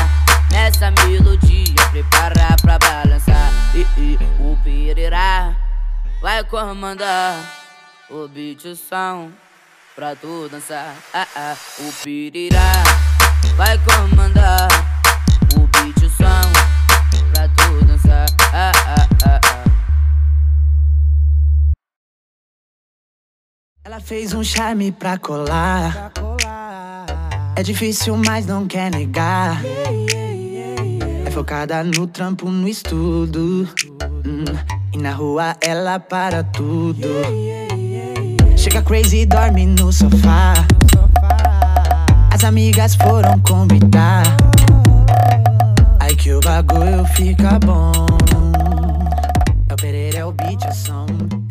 [0.51, 3.51] Nessa melodia, preparar pra balançar.
[3.73, 5.55] E, e, o Pereira
[6.21, 7.35] vai comandar
[8.09, 9.31] o beat o som
[9.95, 10.93] pra tu dançar.
[11.13, 12.59] Ah, ah, o Pereira
[13.55, 15.00] vai comandar
[23.83, 26.11] Ela fez um charme pra colar.
[27.55, 29.61] É difícil, mas não quer negar.
[31.25, 33.67] É focada no trampo, no estudo.
[34.25, 34.45] Hum,
[34.93, 37.07] E na rua ela para tudo.
[38.55, 40.53] Chega crazy, dorme no sofá.
[42.31, 44.23] As amigas foram convidar.
[46.51, 47.93] Bagulho fica bom.
[49.69, 51.05] É o Pereira, é o beat, é o som.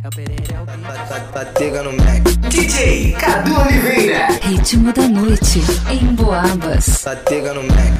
[0.04, 1.08] É o Pereira, é o beat.
[1.08, 2.22] Tá, tá pegando Mac.
[2.50, 4.26] DJ Cadu Oliveira.
[4.42, 7.00] Ritmo da noite em Boabas.
[7.00, 7.94] Tá pegando Mac.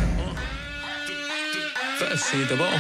[1.99, 2.71] Faz assim, tá bom?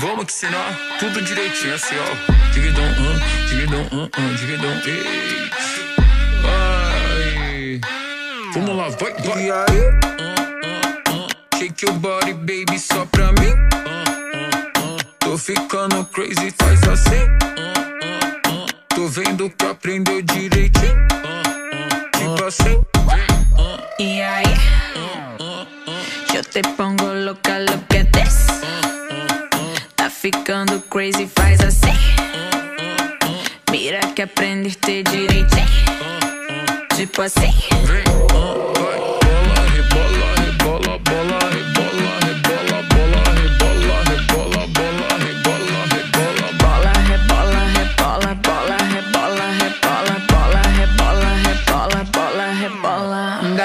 [0.00, 0.64] Vamos que senão
[0.98, 2.52] tudo direitinho assim, ó.
[2.52, 5.48] Digidão, um, digidão, um, um, digidão, ei.
[6.42, 7.80] Vai.
[8.52, 9.44] Vamos lá, vai, vai.
[9.44, 10.17] E aí?
[11.58, 13.52] Shake your body, baby, só pra mim.
[15.18, 17.26] Tô ficando crazy, faz assim.
[18.90, 21.08] Tô vendo que aprendeu direitinho.
[22.16, 22.80] Tipo assim.
[23.98, 24.44] Y ahí,
[26.32, 28.46] yo te pongo loca, lo que des.
[29.96, 31.98] Tá ficando crazy, faz assim.
[33.72, 35.66] Mira que aprendiste direitinho.
[36.94, 37.52] Tipo assim.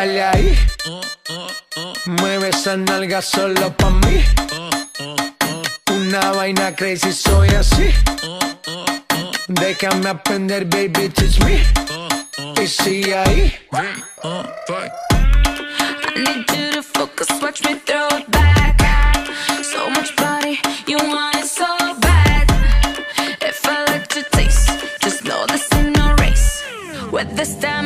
[0.03, 0.59] Dale ahí.
[2.05, 4.21] Mueve esa nalga solo pa' mí.
[5.91, 7.89] Una vaina crazy, soy así.
[9.47, 11.63] Déjame aprender, baby, teach me.
[12.61, 13.53] Y sigue ahí.
[13.71, 13.85] I
[16.17, 18.81] need to focus, watch me throw it back.
[19.63, 21.65] So much body, you want it so
[22.01, 22.51] bad.
[23.39, 26.61] If I let you taste, just know this ain't no race.
[27.09, 27.82] With the stamina,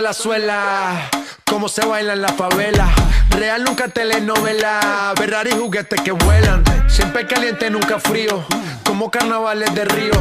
[0.00, 1.10] la suela.
[1.44, 2.88] Cómo se baila en la favela.
[3.30, 5.12] Real nunca telenovela.
[5.16, 6.62] Ferrari juguetes que vuelan.
[6.88, 8.44] Siempre caliente, nunca frío.
[8.84, 10.12] Como carnavales de río.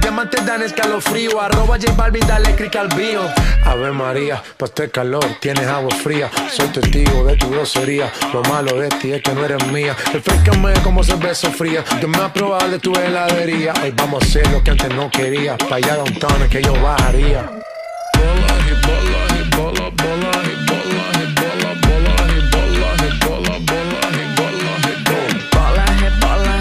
[0.00, 1.40] Diamantes dan escalofrío.
[1.40, 3.22] Arroba J Balvin, dale click al bio.
[3.64, 6.30] Ave María, pa' este calor tienes agua fría.
[6.50, 8.12] Soy testigo de tu grosería.
[8.32, 9.96] Lo malo de ti es que no eres mía.
[10.12, 11.84] Refrescame como cerveza fría.
[12.00, 13.72] Yo me probado de tu heladería.
[13.82, 15.56] Hoy vamos a hacer lo que antes no quería.
[15.56, 17.61] Pa' allá downtown es que yo bajaría.
[18.22, 24.72] Bola, rebola, rebola, bola, rebola, rebola, bola, rebola, rebola, bola, rebola.
[25.50, 26.52] Bola, rebola,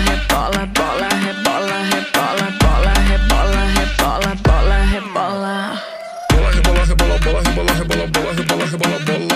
[9.06, 9.31] rebola,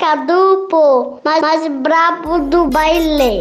[0.00, 3.40] DJ Cadu, pô, mais, mais brabo do baile.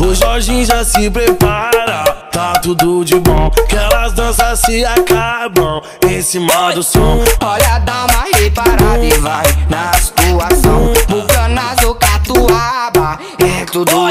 [0.00, 3.50] O Jorginho já se prepara, tá tudo de bom.
[3.68, 7.18] Que elas danças se acabam em cima do som.
[7.42, 10.92] Olha, dá uma reparada e vai na situação.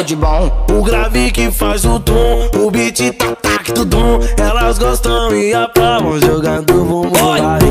[0.03, 0.65] De bom.
[0.69, 4.19] O grave que faz o tom, o beat tá tac tudum.
[4.37, 7.62] Elas gostam e aplaudem jogando bumbum.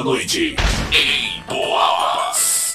[0.00, 0.56] Da noite
[0.92, 2.74] em Boas.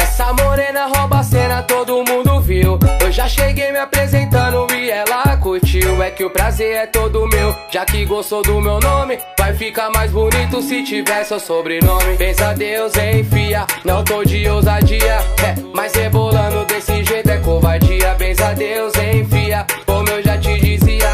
[0.00, 2.78] Essa morena rouba a cena, todo mundo viu.
[3.00, 6.02] Eu já cheguei me apresentando e ela curtiu.
[6.02, 9.18] É que o prazer é todo meu, já que gostou do meu nome.
[9.38, 12.16] Vai ficar mais bonito se tiver seu sobrenome.
[12.18, 15.18] Pensa Deus, enfia, não tô de ousadia.
[15.42, 16.71] É, mas rebolando
[17.32, 18.14] é covardia.
[18.18, 21.08] Pensa Deus, enfia, como eu já te dizia.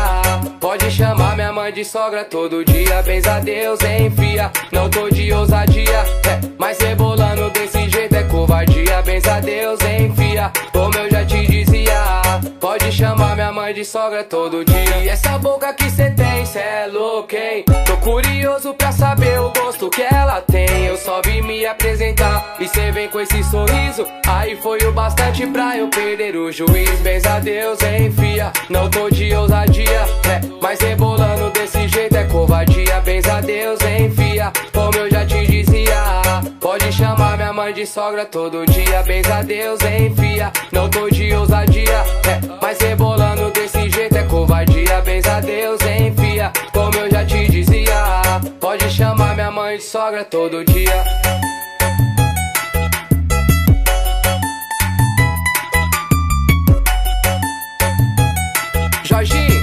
[0.61, 3.03] Pode chamar minha mãe de sogra todo dia.
[3.03, 6.05] Pensa Deus, enfia, não tô de ousadia.
[6.27, 7.78] É, mas rebolando desse
[8.49, 9.03] covardia.
[9.05, 12.22] Pensa Deus, enfia, como eu já te dizia.
[12.59, 14.99] Pode chamar minha mãe de sogra todo dia.
[15.05, 17.64] E essa boca que cê tem, cê é louco, hein?
[17.84, 20.86] Tô curioso pra saber o gosto que ela tem.
[20.86, 24.07] Eu só vim me apresentar e cê vem com esse sorriso.
[24.26, 26.99] Aí foi o bastante pra eu perder o juiz.
[27.01, 30.07] Benza Deus, enfia, não tô de ousadia.
[30.28, 33.01] É, mas rebolando desse jeito é covardia.
[33.01, 36.28] Benza Deus, enfia, como eu já te dizia.
[36.89, 39.03] Pode chamar minha mãe de sogra todo dia.
[39.03, 42.03] Benza Deus, enfia, não tô de ousadia.
[42.26, 45.03] É, mas rebolando desse jeito é covardia.
[45.03, 48.22] Benza Deus, enfia, como eu já te dizia.
[48.59, 51.05] Pode chamar minha mãe de sogra todo dia.
[59.05, 59.58] Jorginho,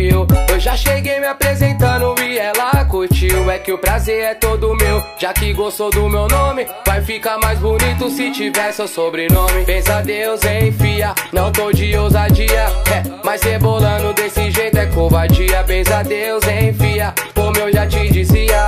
[0.00, 0.26] viu.
[0.48, 3.50] Eu já cheguei me apresentando e ela curtiu.
[3.50, 6.66] É que o prazer é todo meu, já que gostou do meu nome.
[6.86, 9.64] Vai ficar mais bonito se tiver seu sobrenome.
[9.64, 12.66] Pensa Deus, enfia, não tô de ousadia.
[12.90, 15.62] É, mas rebolando desse jeito é covardia.
[15.64, 18.60] Pensa Deus, enfia, como eu já te dizia.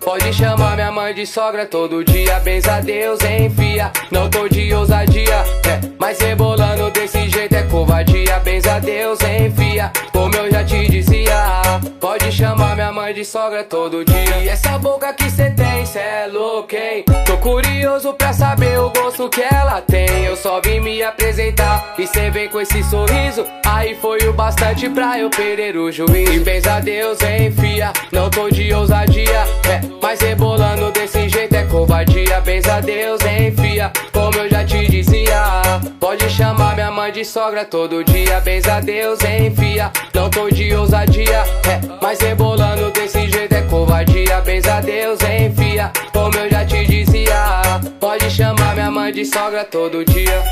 [0.00, 2.40] Pode chamar minha mãe de sogra todo dia.
[2.40, 5.44] Pensa Deus, enfia, não tô de ousadia.
[5.66, 8.40] É, mas rebolando desse jeito é covardia.
[8.40, 11.80] Pensa Deus, enfia, como eu já te dizia.
[12.00, 14.38] Pode chamar minha mãe de sogra todo dia.
[14.42, 17.04] E essa boca que cê tem, cê é louco, hein?
[17.24, 20.24] Tô curioso pra saber o gosto que ela tem.
[20.24, 23.44] Eu só vim me apresentar e cê vem com esse sorriso.
[23.64, 26.32] Aí foi o bastante pra eu perder o juízo.
[26.32, 29.44] E pensa Deus, enfia, não tô de ousadia.
[29.68, 32.40] É, mas rebolando desse jeito é covardia.
[32.40, 33.92] Pensa Deus, enfia,
[34.28, 35.62] como eu já te dizia.
[35.98, 39.90] Pode chamar minha mãe de sogra todo dia, benza a Deus, enfia.
[40.12, 45.90] Não tô de ousadia, é, mas rebolando desse jeito é covardia, benza a Deus, enfia.
[46.12, 50.42] Como eu já te dizia, pode chamar minha mãe de sogra todo dia.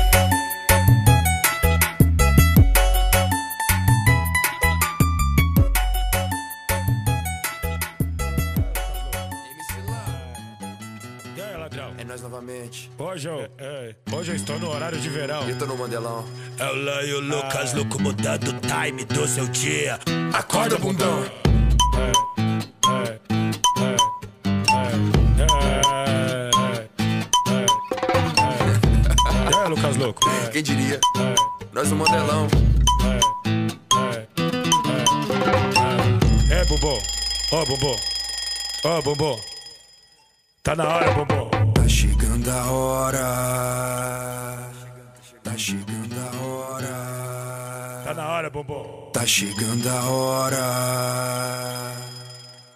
[12.37, 12.91] Novamente.
[12.97, 15.49] Hoje eu, é, hoje eu estou no horário de verão.
[15.49, 16.23] E tô no Mandelão.
[16.59, 19.99] É o Laio Lucas, louco mudando o time do seu dia.
[20.33, 21.23] Acorda, bundão.
[21.95, 22.11] É,
[22.89, 23.95] é, é, é,
[25.39, 26.49] é, é,
[29.51, 29.65] é.
[29.65, 30.21] E Lucas Louco?
[30.51, 30.99] Quem diria?
[31.73, 32.47] Nós no Mandelão.
[36.51, 36.99] É, Bumbum.
[37.51, 37.95] Ó, Bumbum.
[38.85, 39.39] Ó, Bumbum.
[40.63, 41.49] Tá na hora, Bumbum.
[41.73, 43.23] Tá chegando a hora.
[45.43, 48.03] Tá chegando a hora.
[48.05, 49.11] Tá na hora, Bumbum.
[49.13, 50.61] Tá chegando a hora.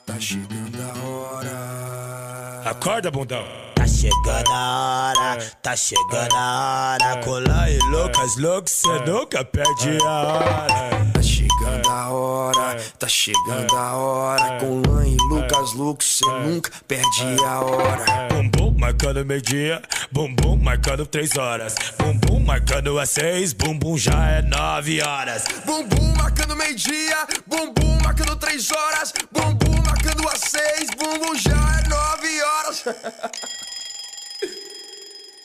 [0.05, 2.61] Tá chegando a hora.
[2.65, 3.43] Acorda, bundão.
[3.75, 7.17] Tá chegando a hora, tá chegando a hora.
[7.23, 11.11] Colar e Lucas, louco, cê nunca perde a hora.
[11.13, 11.50] Tá chegando
[11.89, 14.57] a hora, tá chegando a hora.
[14.59, 18.05] Com Lan e Lucas Lucas, cê nunca perde a hora.
[18.29, 19.81] Bumbum marcando meio-dia,
[20.11, 21.75] bumbum marcando três horas.
[21.97, 25.43] Bumbum marcando às seis, bumbum já é nove horas.
[25.65, 29.13] Bumbum marcando meio-dia, bumbum marcando três horas.
[29.31, 32.83] Bumbum marcando às seis, bumbum já é nove horas.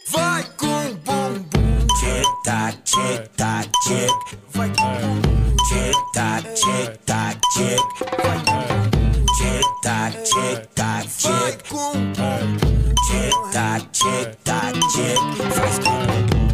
[0.09, 1.87] Vai com bumbum.
[1.99, 4.39] Tic tac, tic tac, tic.
[4.55, 5.36] Vai com bumbum.
[5.69, 7.81] Tic tac, tic tac, tic.
[8.23, 9.25] Vai com bumbum.
[9.39, 11.69] Tic tac, tic tac, Vai tic.
[11.69, 12.57] com bumbum.
[13.09, 15.53] Tic tac, tic tac, tic.
[15.53, 16.46] Faz com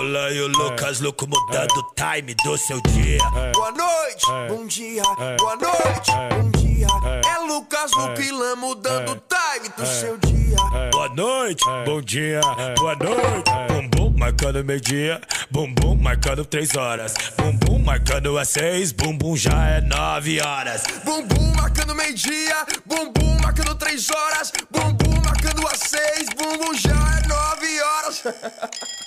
[0.00, 3.18] É o Laio Lucas, louco mudando o time do seu dia.
[3.52, 5.02] Boa noite, bom dia,
[5.38, 6.86] boa noite, bom dia.
[7.26, 7.38] É.
[7.46, 10.56] Lucas Lupilan mudando o time do seu dia.
[10.90, 12.40] Boa noite, bom dia,
[12.78, 13.50] boa noite.
[13.68, 15.20] Bumbum marcando meio-dia,
[15.50, 17.12] bumbum marcando três horas.
[17.36, 20.82] Bumbum marcando às seis, bumbum já é nove horas.
[21.04, 24.50] Bumbum marcando meio-dia, bumbum marcando três horas.
[24.70, 28.22] Bumbum marcando às seis, bumbum já é nove horas.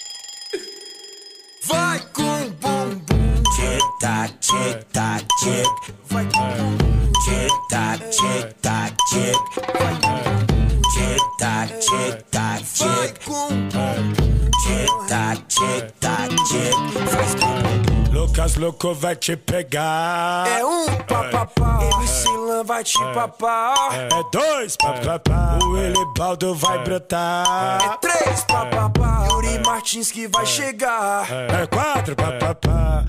[1.64, 3.42] Vai com bumbum.
[3.54, 5.94] Tic tac, tic tac, tic.
[6.10, 7.12] Vai com bumbum.
[7.24, 9.36] Tic tac, tic tac, tic.
[9.78, 10.80] Vai com bumbum.
[10.94, 13.24] Tic tac, tic tac, Vai tic.
[13.24, 14.50] com bumbum.
[14.64, 16.74] Tic tac, tic tac, tic.
[17.08, 20.46] Faz com Lucas louco vai te pegar.
[20.46, 23.74] É um papapá, MC Lan vai te papar.
[23.94, 25.58] É dois, papapá.
[25.62, 27.78] O Elibaldo vai brotar.
[27.82, 31.26] É três papapá, Yuri Martins que vai chegar.
[31.30, 33.06] É quatro, papapá.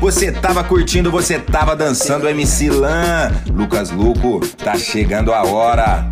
[0.00, 3.32] Você tava curtindo, você tava dançando MC Lan.
[3.52, 6.08] Lucas Luco, tá chegando a hora.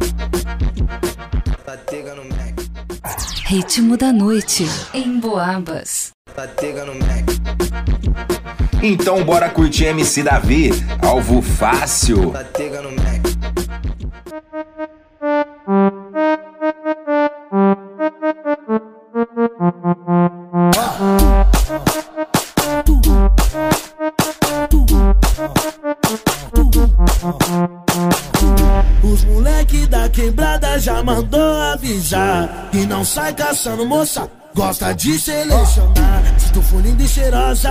[3.47, 6.16] Ritmo da noite em Boabas.
[6.37, 7.25] Batega no Mac.
[8.83, 10.71] Então bora curtir MC Davi,
[11.03, 12.31] alvo fácil.
[12.31, 13.27] Batega no Mac.
[29.03, 36.23] Os moleque da quebrada já mandou avisar Que não sai caçando moça, gosta de selecionar
[36.39, 37.71] Se tu for linda e cheirosa,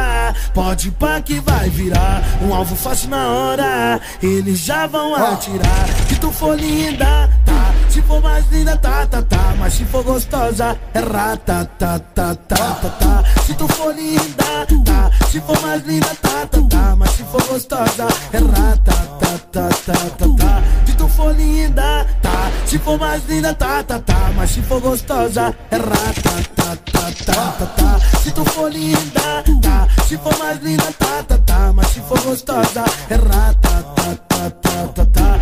[0.54, 6.16] pode pá que vai virar Um alvo fácil na hora, eles já vão atirar Se
[6.18, 10.78] tu for linda, tá Se for mais linda, tá, tá, tá Mas se for gostosa,
[10.94, 15.84] é rata, tá, tá, tá, tá, tá Se tu for linda, tá Se for mais
[15.86, 20.64] linda, tá, tá, tá Mas se for gostosa, é rata, tá, tá, tá, tá, tá
[20.86, 24.80] Se tu for linda, tá Se for mais linda, tá, tá, tá Mas se for
[24.80, 30.38] gostosa, é rata, tá, tá, tá, tá, tá Se tu for linda, tá Se for
[30.38, 35.06] mais linda, tá, tá, tá Mas se for gostosa, é rata, tá, tá, tá, tá,
[35.06, 35.40] tá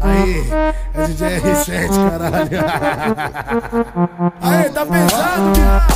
[0.00, 0.46] Aí,
[0.94, 2.60] é DJ R7, caralho.
[4.42, 5.94] Aí, tá pesado, viado.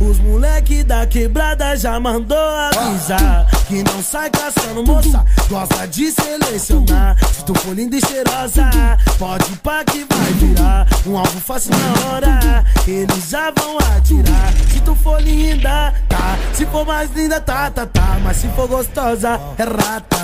[0.00, 7.16] Os moleque da quebrada já mandou avisar que não sai caçando moça, gosta de selecionar.
[7.32, 8.68] Se tu for linda e cheirosa,
[9.18, 12.64] pode pra que vai virar um alvo fácil na hora.
[12.86, 14.52] Eles já vão atirar.
[14.72, 16.38] Se tu for linda, tá.
[16.54, 18.18] Se for mais linda, tá, tá, tá.
[18.24, 20.18] Mas se for gostosa, é rata, tá,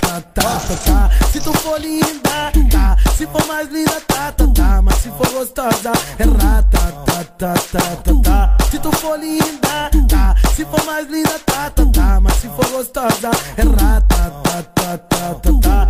[0.00, 1.10] tá, tá, tá, tá.
[1.32, 2.96] Se tu for linda, tá.
[3.16, 4.82] Se for mais linda, tá, tá, tá.
[4.82, 8.61] Mas se for gostosa, é rata, tá, tá, tá, tá, tá.
[8.72, 10.34] Se tu for linda, tá.
[10.56, 12.20] Se for mais linda, tá, tá, tá.
[12.22, 15.88] Mas se for gostosa, é rata, tá, tá, tá, tá, tá.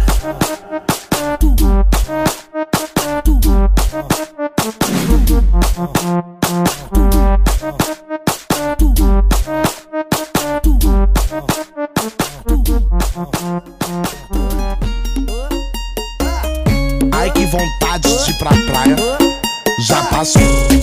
[17.12, 18.97] Ai que vontade de ir pra praia
[19.87, 20.82] Já passou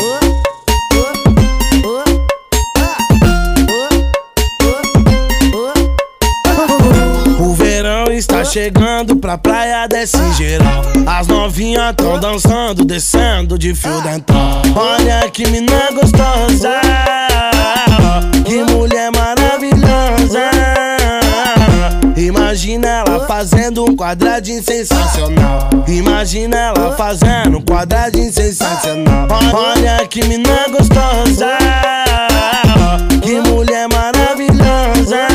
[9.29, 10.81] pra praia desse geral.
[11.05, 14.61] As novinhas tão dançando, descendo de fio dental.
[14.75, 16.81] Olha que mina gostosa
[18.43, 20.49] Que mulher maravilhosa.
[22.17, 25.69] Imagina ela fazendo um quadradinho sensacional.
[25.87, 29.27] Imagina ela fazendo um quadradinho sensacional.
[29.53, 31.55] Olha que mina gostosa
[33.21, 35.28] Que mulher maravilhosa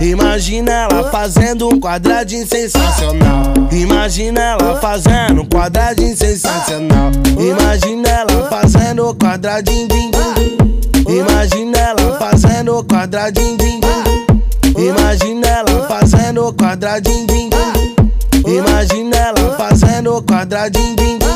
[0.00, 9.08] Imagina ela fazendo um quadradinho sensacional Imagina ela fazendo um quadradinho sensacional Imagina ela fazendo
[9.10, 11.16] um quadradinho din, din.
[11.18, 14.86] Imagina ela fazendo um quadradinho din, din.
[14.88, 18.54] Imagina ela fazendo um quadradinho din, din.
[18.56, 21.26] Imagina ela fazendo um quadradinho din, din.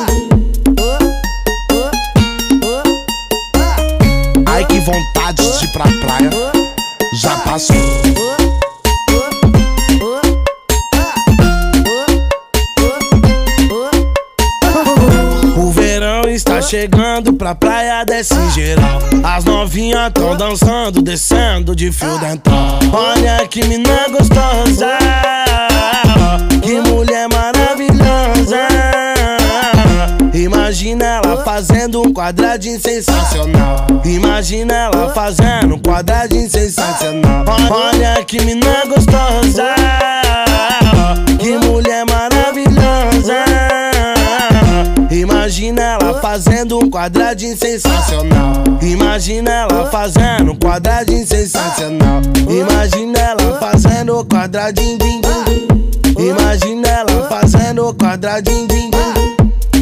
[4.47, 6.60] Ai que vontade de ir pra praia
[7.13, 7.77] Já passou.
[15.57, 19.01] O verão está chegando pra praia desse geral.
[19.25, 22.79] As novinhas tão dançando, descendo de fio dental.
[22.93, 24.97] Olha que mina gostosa
[26.63, 28.69] Que mulher maravilhosa
[30.41, 33.87] Imagina ela fazendo um quadradinho sensacional.
[34.07, 37.45] Imagina ela fazendo um quadradinho sensacional.
[37.71, 39.75] Olha que mina gostosa
[41.39, 43.45] Que mulher maravilhosa.
[45.11, 48.65] Imagina ela fazendo um quadradinho sensacional.
[48.81, 52.23] Imagina ela fazendo um quadradinho sensacional.
[52.49, 55.21] Imagina ela fazendo um quadradinho din.
[56.19, 59.30] Imagina ela fazendo um quadradinho din, din.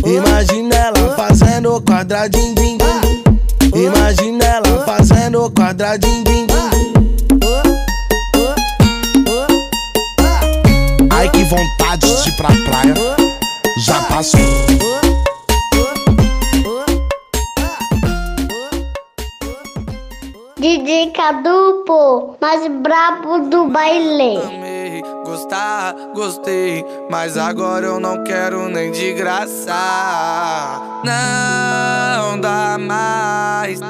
[0.08, 3.78] Imagina ela fazendo quadradinho din, din.
[3.84, 6.58] Imagina ela fazendo quadradinho din, din.
[11.10, 12.94] Ai que vontade de ir pra praia
[13.86, 14.40] Já passou
[20.58, 24.38] DJ Cadu, pô, mais brabo do baile.
[24.44, 29.72] Amei, gostar, gostei, mas agora eu não quero nem de graça.
[31.04, 33.80] Não dá mais.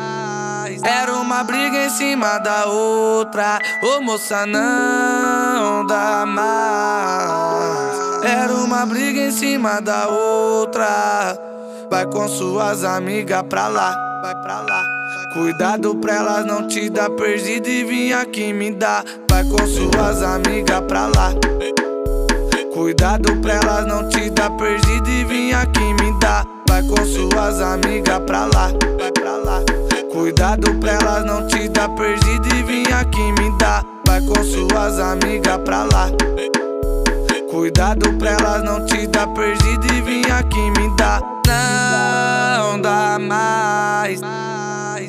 [0.84, 3.58] Era uma briga em cima da outra.
[3.82, 7.98] Ô moça, não dá mais.
[8.24, 11.48] Era uma briga em cima da outra.
[11.91, 14.82] Vai com suas amigas pra lá, vai pra lá.
[15.32, 19.03] Cuidado pra elas não te dar perdido e vir aqui me dar.
[19.30, 21.32] Vai com suas amigas pra lá.
[22.74, 26.45] Cuidado pra elas não te dar perdido e vir aqui me dar.
[26.68, 28.70] Vai com suas amigas pra lá.
[28.99, 29.62] Vai pra lá.
[30.12, 33.82] Cuidado pra elas não te dar perdido e vir aqui me dar.
[34.07, 36.11] Vai com suas amigas pra lá.
[37.51, 41.38] Cuidado pra elas não te dar perdido e vir aqui me dar.
[41.49, 44.20] Não dá mais.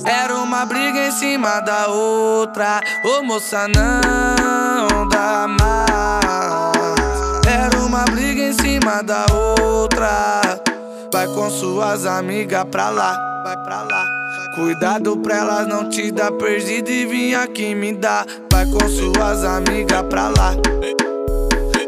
[0.05, 2.81] Era uma briga em cima da outra.
[3.03, 7.45] Ô moça, não dá mais.
[7.45, 10.41] Era uma briga em cima da outra.
[11.11, 14.05] Vai com suas amigas pra lá, vai pra lá.
[14.55, 18.25] Cuidado pra elas não te dar perdido e vir aqui me dar.
[18.51, 20.53] Vai com suas amigas pra lá.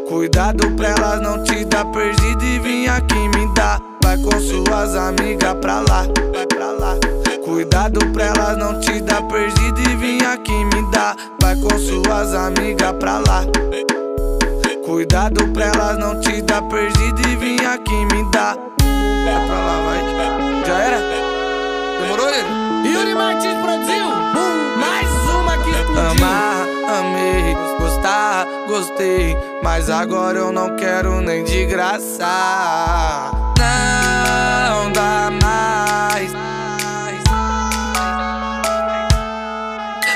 [0.08, 3.91] Cuidado pra elas não te dar perdido e vir aqui me dar.
[4.02, 6.96] Vai com suas amigas pra lá, vai pra lá.
[7.44, 11.16] Cuidado pra elas não te dar perdido e vir aqui me dar.
[11.40, 13.44] Vai com suas amigas pra lá.
[14.84, 18.56] Cuidado pra elas não te dar perdido e vir aqui me dar.
[19.24, 20.64] Vai pra lá, vai.
[20.66, 20.98] Já era?
[22.00, 22.92] Demorou, ele?
[22.92, 24.06] Yuri Martins produziu
[24.76, 26.26] mais uma que explodiu.
[26.26, 27.72] Amar, amei.
[28.66, 32.22] gostei, mas agora eu não quero nem de graça.
[33.62, 36.32] Não dá mais.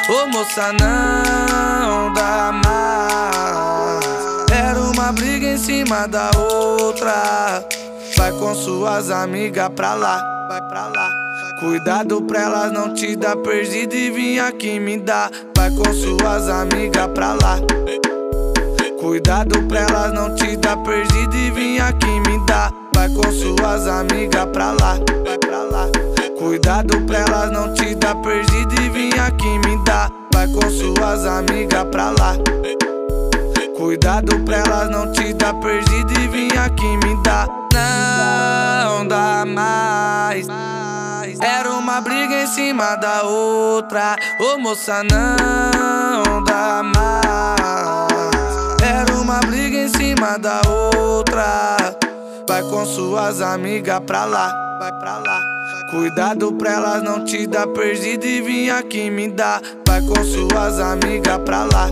[0.09, 4.05] Ô moça, não dá mais.
[4.51, 7.65] Era uma briga em cima da outra.
[8.17, 11.09] Vai com suas amigas pra lá, vai pra lá.
[11.61, 15.31] Cuidado pra elas não te dar perdido e vir aqui me dar.
[15.57, 17.59] Vai com suas amigas pra lá.
[19.07, 22.73] Cuidado pra elas não te dar perdido e vir aqui me dar.
[22.93, 25.87] Vai com suas amigas pra lá, vai pra lá.
[26.37, 30.11] Cuidado pra elas não te dar perdido e vir aqui me dar.
[30.35, 32.35] Vai com suas amigas pra lá.
[33.77, 37.47] Cuidado pra elas não te dar perdido e vir aqui me dar.
[37.73, 40.49] Não dá mais.
[41.41, 44.17] Era uma briga em cima da outra.
[44.41, 48.06] Ô moça, não dá mais.
[49.27, 51.77] Uma briga em cima da outra.
[52.49, 55.41] Vai com suas amigas pra lá, vai pra lá.
[55.91, 59.61] Cuidado pra elas não te dar perdido e vir aqui me dar.
[59.85, 61.91] Vai com suas amigas pra lá.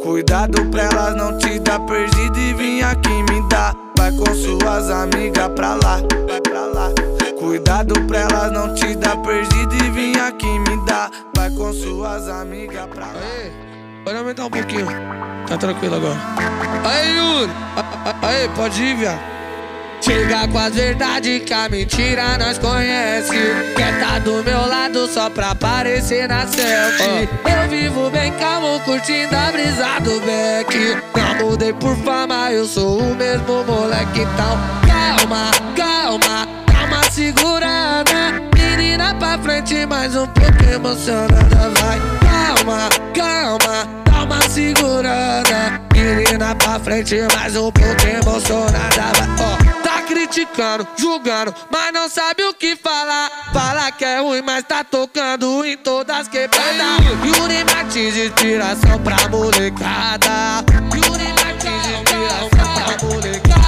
[0.00, 3.74] Cuidado pra elas não te dar perdido e vir aqui me dar.
[3.96, 6.92] Vai com suas amigas pra lá, vai pra lá.
[7.40, 11.10] Cuidado pra elas não te dar perdido e vir aqui me dar.
[11.34, 13.67] Vai com suas amigas pra lá.
[14.08, 14.86] Pode aumentar um pouquinho.
[15.46, 16.16] Tá tranquilo agora.
[16.82, 17.52] Aí, Yuri.
[18.22, 19.20] Aí, pode ir, viado.
[20.00, 23.36] Chega com as verdades que a mentira nós conhece
[23.76, 29.36] Quer tá do meu lado só pra aparecer na selfie Eu vivo bem calmo, curtindo
[29.36, 34.56] a brisa do Beck Não mudei por fama, eu sou o mesmo moleque Então
[34.86, 38.47] calma, calma, calma segurada
[38.88, 47.16] Menina pra frente, mais um pouco emocionada Vai, calma, calma, calma segurada Menina pra frente,
[47.34, 53.30] mais um pouco emocionada Vai, ó Tá criticando, julgando, mas não sabe o que falar.
[53.52, 56.76] Fala que é ruim, mas tá tocando em todas quebradas.
[57.24, 60.64] Yuri Martins, inspiração pra molecada.
[60.94, 63.58] Yuri Martins, inspiração pra molecada.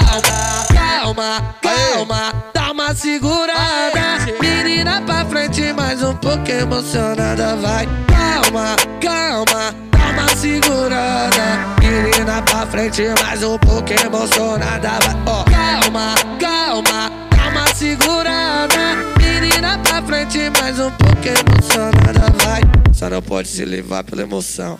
[0.73, 2.50] Calma, calma, dá
[2.91, 4.19] uma segurada.
[4.41, 7.55] Menina pra frente, mais um pouco emocionada.
[7.55, 11.59] Vai, calma, calma, dá uma segurada.
[11.79, 14.89] Menina pra frente, mais um pouco emocionada.
[14.89, 18.97] Vai, ó, calma, calma, calma, segurada.
[19.17, 22.29] Menina pra frente, mais um pouco emocionada.
[22.43, 22.61] Vai,
[22.93, 24.77] só não pode se levar pela emoção.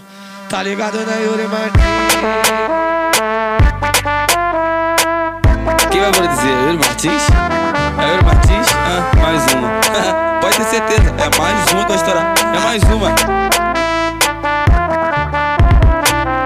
[0.50, 1.82] Tá ligado, né, Yuri Martins?
[5.92, 6.48] Quem vai dizer?
[6.48, 7.24] Yuri Martins?
[8.00, 8.68] É Yuri Martins?
[8.74, 9.70] Ah, mais uma.
[10.42, 12.34] Pode ter certeza, é mais uma que vai estourar.
[12.56, 13.12] É mais uma.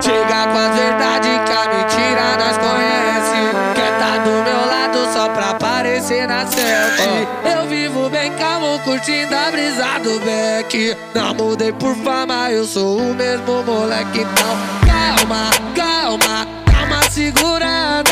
[0.02, 5.30] Chega com as verdades que a mentira nós conhece Quer tá do meu lado só
[5.30, 11.72] pra aparecer na selfie Eu vivo bem calmo, curtindo a brisa do Beck Não mudei
[11.74, 18.05] por fama, eu sou o mesmo moleque Então calma, calma, calma segurada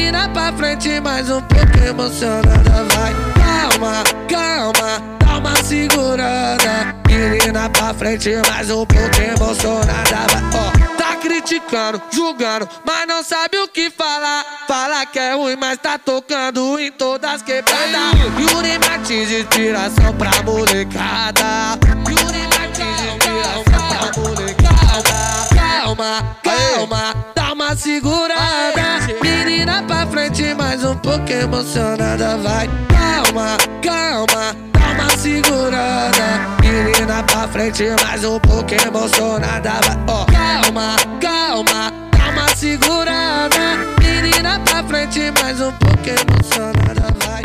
[0.00, 8.30] Menina pra frente, mais um pouco emocionada Vai, calma, calma, calma segurada Menina pra frente,
[8.48, 14.44] mais um pouco emocionada Vai, ó Tá criticando, julgando, mas não sabe o que falar.
[14.66, 18.14] Fala que é ruim, mas tá tocando em todas quebradas.
[18.38, 21.78] Yuri Martins, inspiração pra molecada.
[22.08, 25.48] Yuri Martins, inspiração pra molecada.
[25.54, 29.06] Calma, calma, dá uma segurada.
[29.22, 32.36] Menina pra frente, mais um pouco emocionada.
[32.38, 36.58] Vai, calma, calma, dá uma segurada.
[36.60, 39.70] Menina pra frente, mais um pouco emocionada.
[39.70, 43.78] Vai, ó, calma, calma, calma segurada.
[44.00, 47.14] Menina pra frente, mais um pouco emocionada.
[47.24, 47.42] Vai.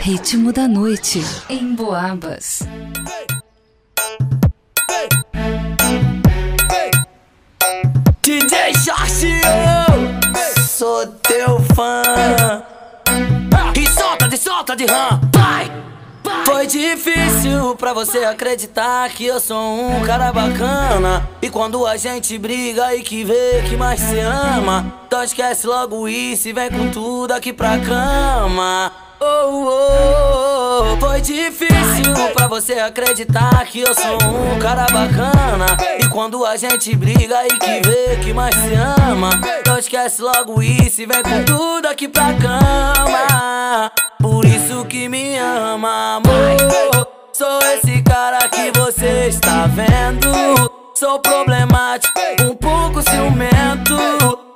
[0.00, 2.62] Ritmo da noite em Boabas.
[8.22, 12.62] DJ Jorge, eu sou teu fã.
[13.74, 15.70] E solta de solta de ram, vai!
[16.44, 21.26] Foi difícil pra você acreditar que eu sou um cara bacana.
[21.40, 26.06] E quando a gente briga e que vê que mais se ama, então esquece logo
[26.06, 28.92] isso e vem com tudo aqui pra cama.
[29.22, 35.66] Oh, oh, foi difícil pra você acreditar que eu sou um cara bacana.
[35.98, 40.62] E quando a gente briga e que vê que mais se ama, então esquece logo
[40.62, 43.92] isso e vem com tudo aqui pra cama.
[44.22, 47.06] Por isso que me ama, amor.
[47.34, 50.30] Sou esse cara que você está vendo.
[50.94, 53.98] Sou problemático, um pouco ciumento.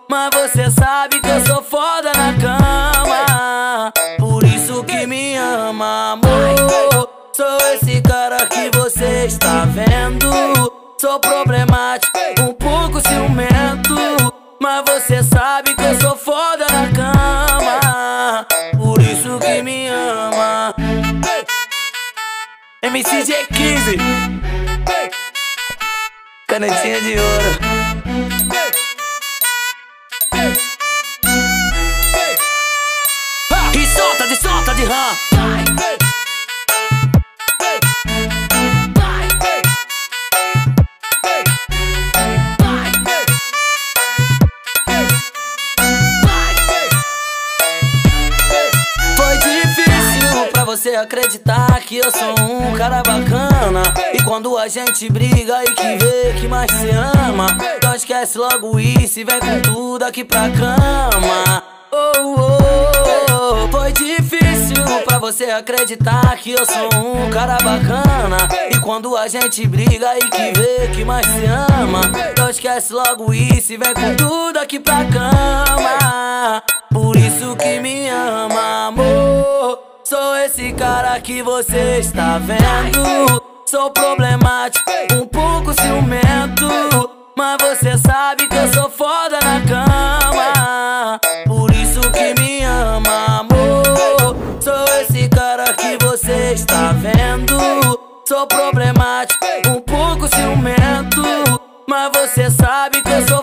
[0.09, 1.63] Mas você sabe que eu sou
[9.75, 10.31] vendo.
[11.01, 13.95] Sou problemático, um pouco ciumento.
[14.61, 18.47] Mas você sabe que eu sou foda na cama.
[18.79, 20.75] Por isso que me ama.
[22.83, 23.99] MCG15
[26.47, 27.59] Canetinha de ouro
[33.75, 36.04] E solta de solta de rã
[50.85, 53.83] você acreditar que eu sou um cara bacana?
[54.13, 57.47] E quando a gente briga e que vê que mais se ama
[57.79, 61.63] Então esquece logo isso e vem com tudo aqui pra cama.
[61.91, 63.69] Oh, oh, oh.
[63.71, 68.37] Foi difícil pra você acreditar que eu sou um cara bacana?
[68.71, 73.33] E quando a gente briga e que vê que mais se ama Então esquece logo
[73.33, 76.63] isso e vem com tudo aqui pra cama.
[76.93, 83.43] Por isso que me ama, amor Sou esse cara que você está vendo.
[83.65, 84.85] Sou problemático,
[85.15, 87.11] um pouco ciumento.
[87.35, 91.21] Mas você sabe que eu sou foda na cama.
[91.47, 94.37] Por isso que me ama, amor.
[94.61, 97.59] Sou esse cara que você está vendo.
[98.29, 101.23] Sou problemático, um pouco ciumento.
[101.89, 103.34] Mas você sabe que eu sou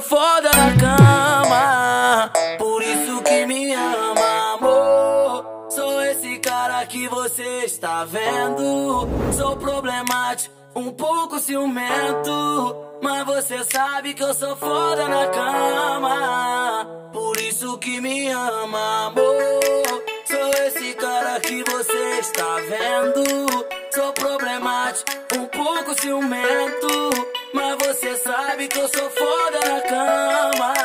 [8.06, 9.08] vendo?
[9.34, 16.86] Sou problemático, um pouco ciumento Mas você sabe que eu sou foda na cama.
[17.12, 20.04] Por isso que me ama, amor.
[20.26, 23.66] Sou esse cara que você está vendo.
[23.94, 27.10] Sou problemático, um pouco ciumento
[27.54, 30.81] Mas você sabe que eu sou foda na cama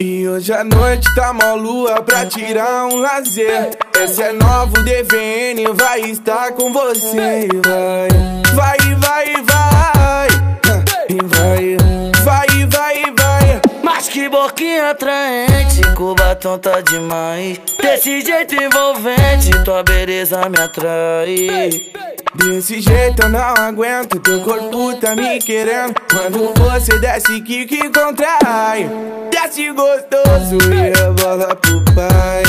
[0.00, 3.70] E hoje à noite tá mó lua pra tirar um lazer.
[4.00, 8.08] Esse é novo DVN, vai estar com você Vai,
[14.48, 17.60] boquinha atraente, com batom tá demais.
[17.80, 21.70] Desse jeito envolvente, tua beleza me atrai.
[22.34, 25.94] Desse jeito eu não aguento, teu corpo tá me querendo.
[26.10, 28.88] Quando você desce, kick contrai?
[29.30, 32.42] Desce gostoso e rebola pro pai.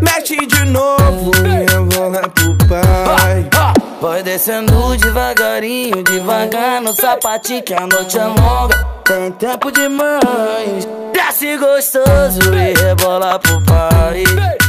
[0.00, 7.86] Mexe de novo e rebola pro pai Vai descendo devagarinho, devagar no sapatinho que a
[7.86, 8.84] noite é longa.
[9.04, 10.88] Tem tempo demais.
[11.12, 14.24] Desce gostoso e rebola pro pai.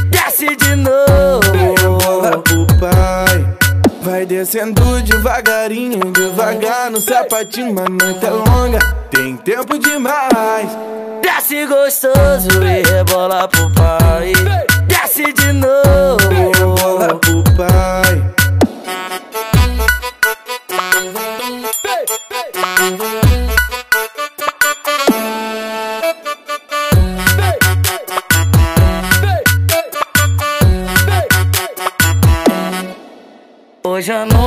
[0.08, 1.50] Desce de novo.
[1.52, 3.56] Rebola pro pai.
[4.02, 8.78] Vai descendo devagarinho, devagar no sapatinho, a noite é longa,
[9.10, 10.70] tem tempo demais.
[11.20, 14.32] Desce gostoso e rebola pro pai.
[14.86, 16.28] Desce de novo.
[16.30, 18.43] Rebola pro pai.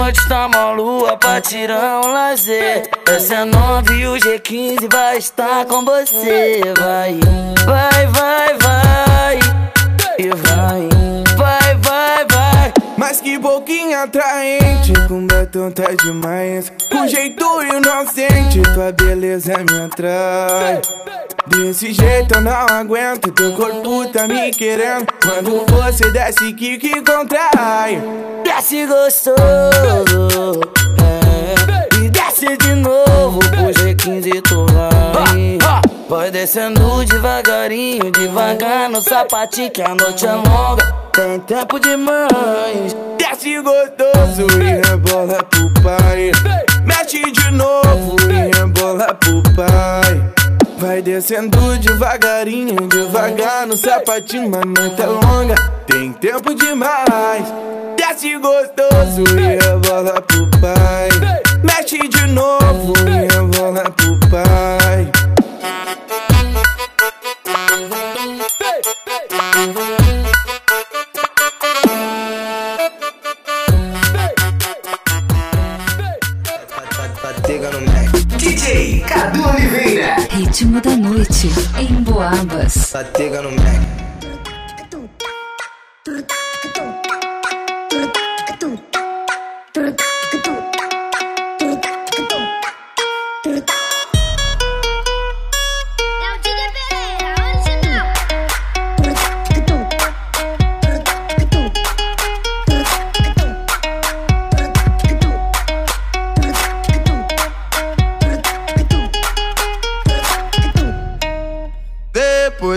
[0.08, 2.90] Noite tá mó lua pra tirar um lazer.
[3.08, 6.62] Essa é nove e o G15 vai estar com você.
[6.80, 7.20] Vai,
[7.66, 9.40] vai, vai, vai.
[10.18, 10.97] E vai,
[13.18, 16.72] Mas que boquinha atraente Com batom tá demais.
[16.92, 20.80] Com jeito inocente Tua beleza me atrai.
[21.48, 25.08] Desse jeito eu não aguento Teu corpo tá me querendo.
[25.24, 28.00] Quando você desce, kick contrai?
[28.44, 30.62] Desce gostoso
[31.02, 31.97] é.
[32.40, 35.58] Desce de novo Pro G15 tu vai
[36.08, 42.96] Vai descendo devagarinho Devagar no sapatinho Que a noite é longa Tem tempo demais.
[43.18, 46.32] Desce gostoso e rebola pro pai.
[46.86, 50.32] Mexe de novo e rebola pro pai.
[50.78, 55.56] Vai descendo devagarinho, devagar no sapatinho, a noite é longa,
[55.88, 57.52] tem tempo demais.
[57.98, 61.47] Desce gostoso e rebola pro pai.
[61.64, 65.12] Mexe de novo e rebola pro pai.
[77.24, 78.12] Batega no Mac.
[78.38, 80.16] DJ Cadu Oliveira.
[80.30, 82.92] Ritmo da noite em Boabas.
[82.94, 83.98] Batega no Mac.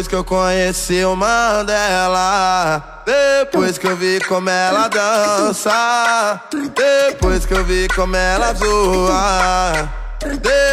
[0.00, 6.40] Depois que eu conheci o Mandela Depois que eu vi como ela dança
[6.74, 9.90] Depois que eu vi como ela zoa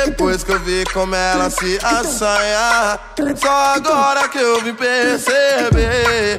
[0.05, 2.97] Depois que eu vi como ela se assanha
[3.35, 6.37] Só agora que eu vim perceber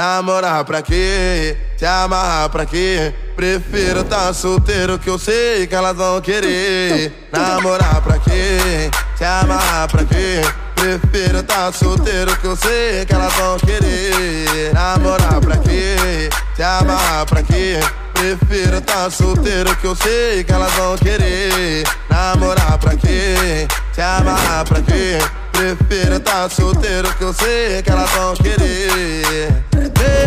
[0.00, 1.58] Namorar pra quê?
[1.76, 3.12] Se amarrar pra quê?
[3.36, 7.12] Prefiro tá solteiro que eu sei que elas vão querer.
[7.30, 8.90] Namorar pra quê?
[9.14, 10.40] Se amarrar pra quê?
[10.74, 14.72] Prefiro tá solteiro que eu sei que elas vão querer.
[14.72, 16.30] Namorar pra quê?
[16.56, 17.78] Se amarrar pra quê?
[18.14, 21.84] Prefiro tá solteiro que eu sei que elas vão querer.
[22.08, 23.68] Namorar pra quê?
[23.92, 25.18] Se amarrar pra quê?
[25.52, 29.69] Prefiro tá solteiro que eu sei que elas vão querer.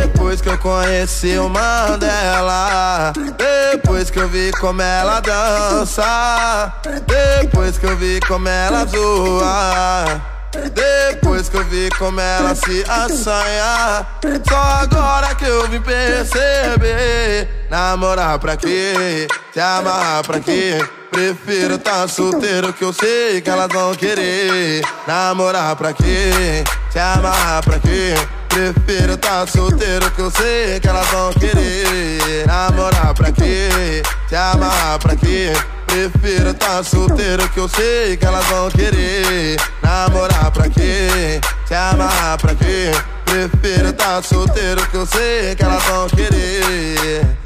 [0.01, 6.73] Depois que eu conheci o Mandela Depois que eu vi como ela dança
[7.05, 10.33] Depois que eu vi como ela zoa
[10.75, 14.05] depois que eu vi como ela se assanha
[14.47, 19.27] Só agora que eu vim perceber Namorar pra quê?
[19.51, 20.77] Se amarrar pra quê?
[21.09, 26.63] Prefiro tá solteiro que eu sei que elas vão querer Namorar pra quê?
[26.91, 28.13] Se amarrar pra quê?
[28.53, 34.03] Prefiro tá solteiro que eu sei que elas vão querer Namorar pra quê?
[34.29, 35.51] Se amarrar pra quê?
[35.87, 41.41] Prefiro tá solteiro que eu sei que elas vão querer Namorar pra quê?
[41.65, 42.91] Se amarrar pra quê?
[43.25, 47.42] Prefiro tá solteiro que eu sei que elas vão querer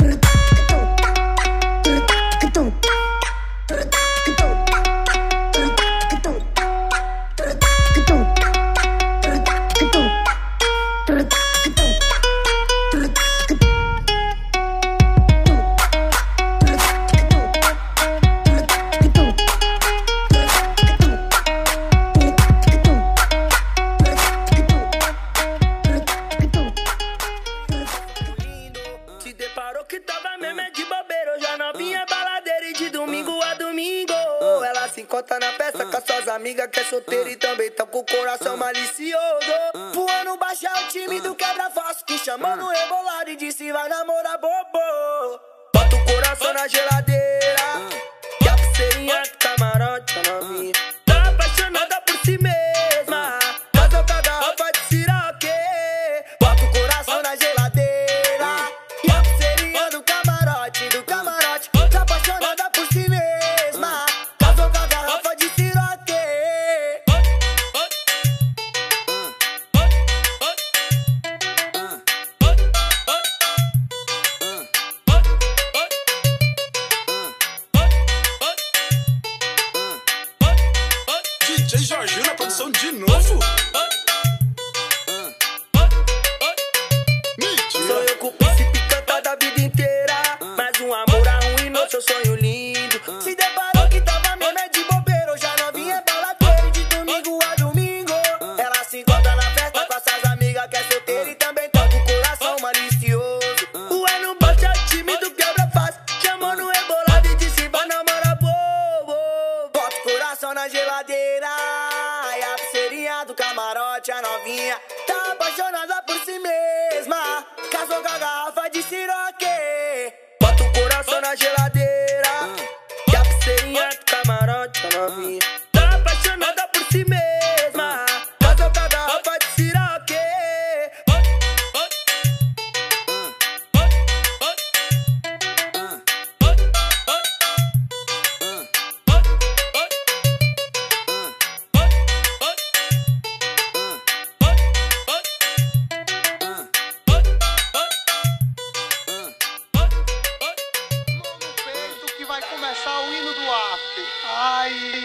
[34.98, 38.00] se encontra na festa com as suas amigas que é solteira e também tão com
[38.00, 39.54] o coração malicioso.
[39.94, 45.40] Voando baixar o time do quebra-fácil que chamando rebolado e disse vai namorar bobo.
[45.72, 47.62] Bota o coração na geladeira.
[48.42, 50.74] E a pulseirinha do camarote a novinha.
[51.06, 52.67] Tá apaixonada por si mesma.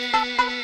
[0.02, 0.61] Ela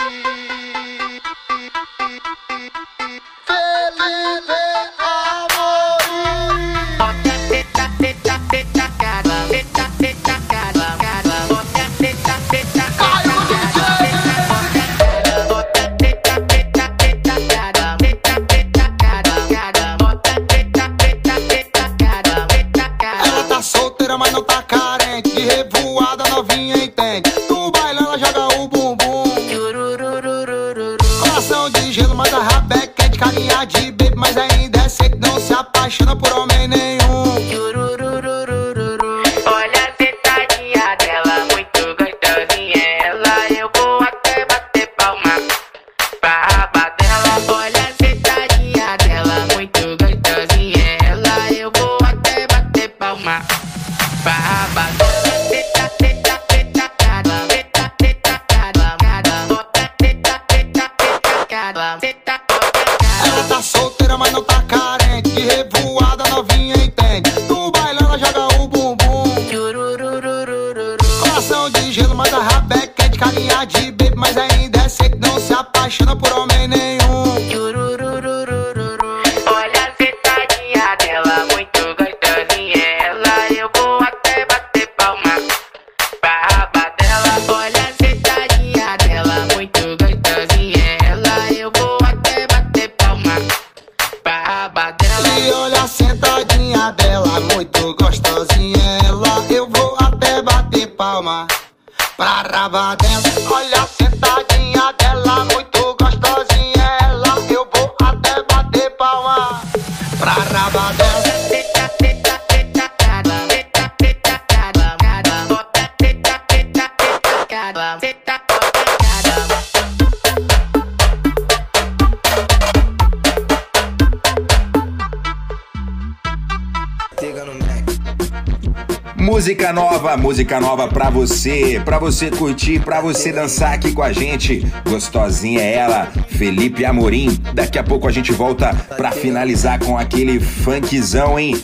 [130.38, 134.64] música nova pra você, pra você curtir, pra você dançar aqui com a gente.
[134.88, 137.36] Gostosinha é ela, Felipe Amorim.
[137.52, 141.60] Daqui a pouco a gente volta pra finalizar com aquele funkzão, hein?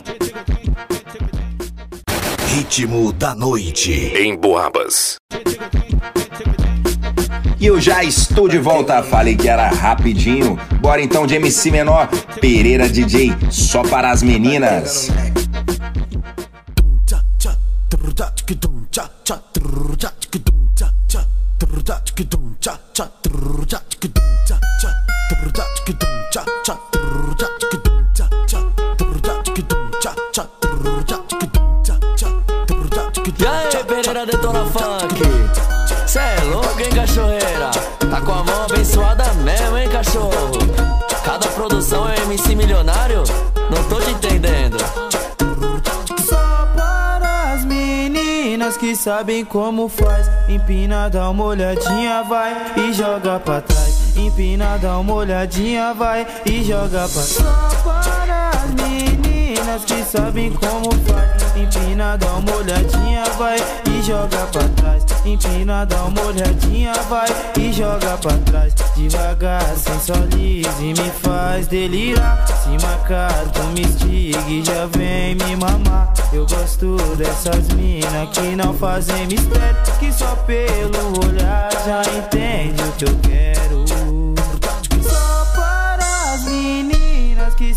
[2.49, 5.19] Ritmo da noite em Boabas.
[7.61, 10.59] E eu já estou de volta, falei que era rapidinho.
[10.81, 12.09] Bora então de MC Menor,
[12.41, 15.13] Pereira DJ, só para as meninas.
[49.05, 50.31] Sabem como faz.
[50.49, 54.17] Empina, dá uma olhadinha, vai e joga pra trás.
[54.17, 57.74] Empina, dá uma olhadinha, vai e joga pra trás.
[59.75, 61.57] Só para as meninas que sabem como faz.
[61.57, 63.57] Empina, dá uma olhadinha, vai
[63.91, 65.05] e joga pra trás.
[65.25, 67.29] Empina, dá uma olhadinha, vai
[67.59, 68.75] e joga pra trás.
[68.95, 72.47] Devagar, sensualiza e me faz delirar.
[72.47, 76.13] Se marcar, tu me estiga e já vem me mamar.
[76.33, 79.77] Eu gosto dessas minas que não fazem mistério.
[79.99, 83.84] Que só pelo olhar já entende o que eu quero.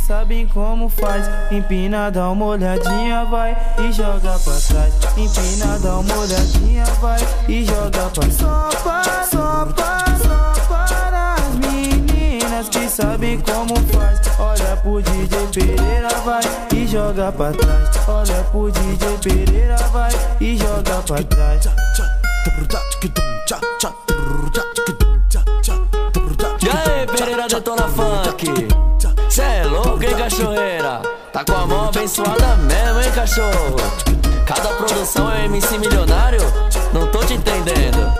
[0.08, 1.30] Sabem como faz.
[1.52, 4.94] Empina, dá uma olhadinha, vai e joga pra trás.
[5.18, 7.20] Empina, dá uma olhadinha, vai
[7.50, 8.34] e joga pra trás.
[8.36, 14.22] Só para, só para, só para as meninas que sabem como faz.
[14.40, 16.44] Olha pro DJ Pereira, vai
[16.74, 18.08] e joga pra trás.
[18.08, 21.68] Olha pro DJ Pereira, vai e joga pra trás.
[34.48, 36.42] Cada produção é MC milionário?
[36.92, 38.12] Não tô te entendendo.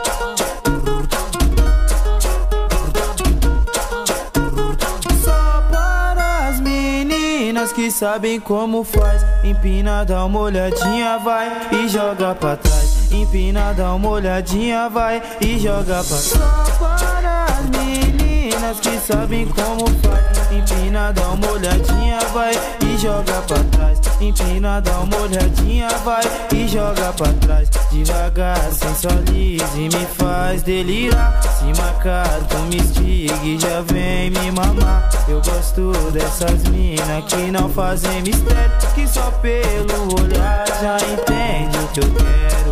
[5.26, 9.26] Só para as meninas que sabem como faz.
[9.44, 13.12] Empina, dá uma olhadinha, vai e joga pra trás.
[13.12, 16.26] Empina, dá uma olhadinha, vai e joga pra trás.
[16.26, 16.40] Só
[16.80, 18.27] para as meninas
[18.58, 20.52] meninas que sabem como faz.
[20.52, 22.54] Empina, dá uma olhadinha, vai
[22.84, 24.00] e joga pra trás.
[24.20, 26.24] Empina, dá uma olhadinha, vai
[26.54, 27.70] e joga pra trás.
[27.92, 31.40] Devagar, sensualiza e me faz delirar.
[31.42, 35.10] Se marcar, tu me estiga e já vem me mamar.
[35.28, 38.72] Eu gosto dessas minas que não fazem mistério.
[38.96, 42.67] Que só pelo olhar já entende o que eu quero.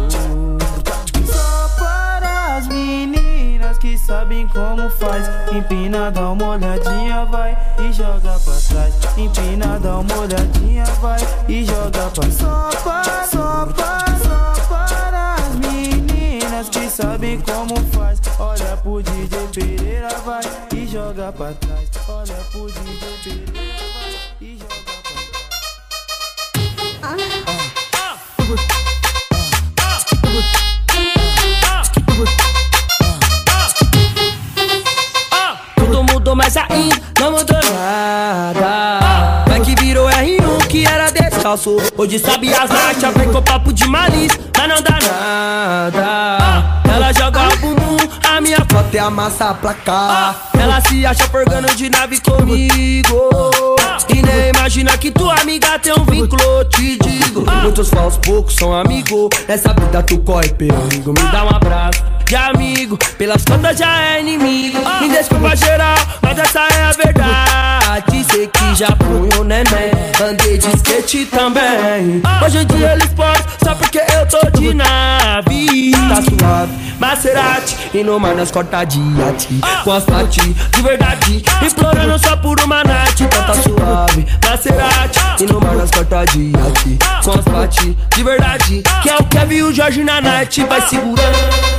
[4.35, 5.29] Sabem como faz.
[5.51, 8.93] Empina, dá uma olhadinha, vai e joga pra trás.
[9.17, 12.33] Empina, dá uma olhadinha, vai e joga pra trás.
[12.33, 18.19] Só para, só para, só para as meninas que sabem como faz.
[18.39, 20.43] Olha pro DJ Pereira, vai
[20.75, 21.89] e joga pra trás.
[22.09, 25.15] Olha pro DJ Pereira, vai e joga pra
[28.45, 28.84] Tudo
[37.19, 39.43] não mudou nada.
[39.47, 41.77] Vai que virou R1 que era descalço.
[41.97, 46.81] Hoje sabe as nachas, vem com papo de malícia, mas não dá nada.
[46.93, 47.84] Ela joga o bumbum,
[48.35, 50.49] a minha foto é a massa a placar.
[50.59, 53.29] Ela se acha forgando de nave comigo.
[54.09, 57.45] E nem imagina que tua amiga tem um vínculo, te digo.
[57.61, 59.29] Muitos falsos, poucos são amigos.
[59.47, 61.13] Nessa vida tu corre perigo.
[61.13, 62.97] Me dá um abraço de amigo.
[63.17, 64.79] Pelas contas já é inimigo.
[64.99, 67.84] Me desculpa geral, mas essa é a verdade.
[68.35, 69.91] Sei que já fui um neném.
[70.21, 72.21] Andei de skate também.
[72.43, 75.91] Hoje em dia eles podem, só porque eu tô de nave.
[75.91, 77.77] Tá suave, Maserati.
[77.93, 78.79] E no mar nós corta.
[79.85, 81.45] Com as pati, de verdade.
[81.65, 83.23] Implorando só por uma night.
[83.23, 85.19] Então tá suave, Maserati.
[85.39, 86.25] E no mar nós corta.
[87.23, 88.83] Com as pati, de verdade.
[89.03, 90.65] Que é o Kevin e o Jorge na night.
[90.65, 91.74] Vai segurando.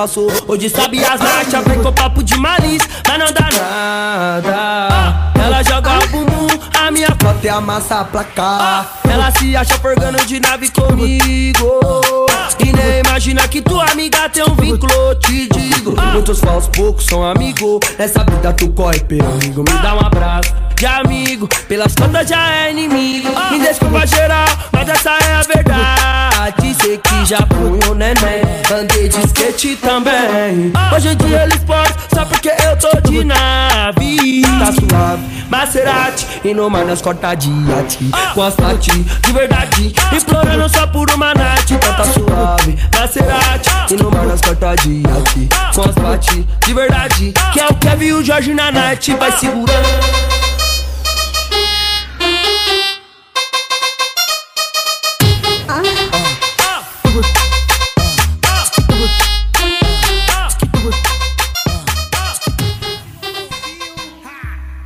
[0.00, 0.26] Descalço.
[0.46, 5.32] Hoje sabe as nachas, vem com papo de malícia, mas não dá nada.
[5.34, 6.46] Ela joga o bumbum,
[6.78, 9.00] a minha foto é a massa a placar.
[9.08, 12.29] Ela se acha forgando de nave comigo.
[12.72, 15.94] Nem imagina que tua amiga tem um vínculo, te digo.
[16.12, 17.80] Muitos falsos, poucos são amigos.
[17.98, 19.64] Nessa vida tu corre perigo.
[19.66, 21.48] Me dá um abraço de amigo.
[21.68, 23.28] Pelas contas já é inimigo.
[23.50, 26.76] Me desculpa geral, mas essa é a verdade.
[26.80, 28.42] Sei que já fui um neném.
[28.72, 30.72] Andei de skate também.
[30.94, 34.42] Hoje em dia eles podem, só porque eu tô de nave.
[34.42, 36.26] Tá suave, Maserati.
[36.44, 38.10] E no mar nós corta de ati.
[38.34, 39.92] Com as pati, de verdade.
[40.12, 41.74] Implorando só por uma night.
[41.74, 43.94] Então tá suave, Maserati.
[43.94, 45.48] E no mar nós corta de ati.
[45.74, 47.32] Com as pati, de verdade.
[47.52, 49.14] Que é o Kevin e o Jorge na night.
[49.14, 49.70] Vai segurando.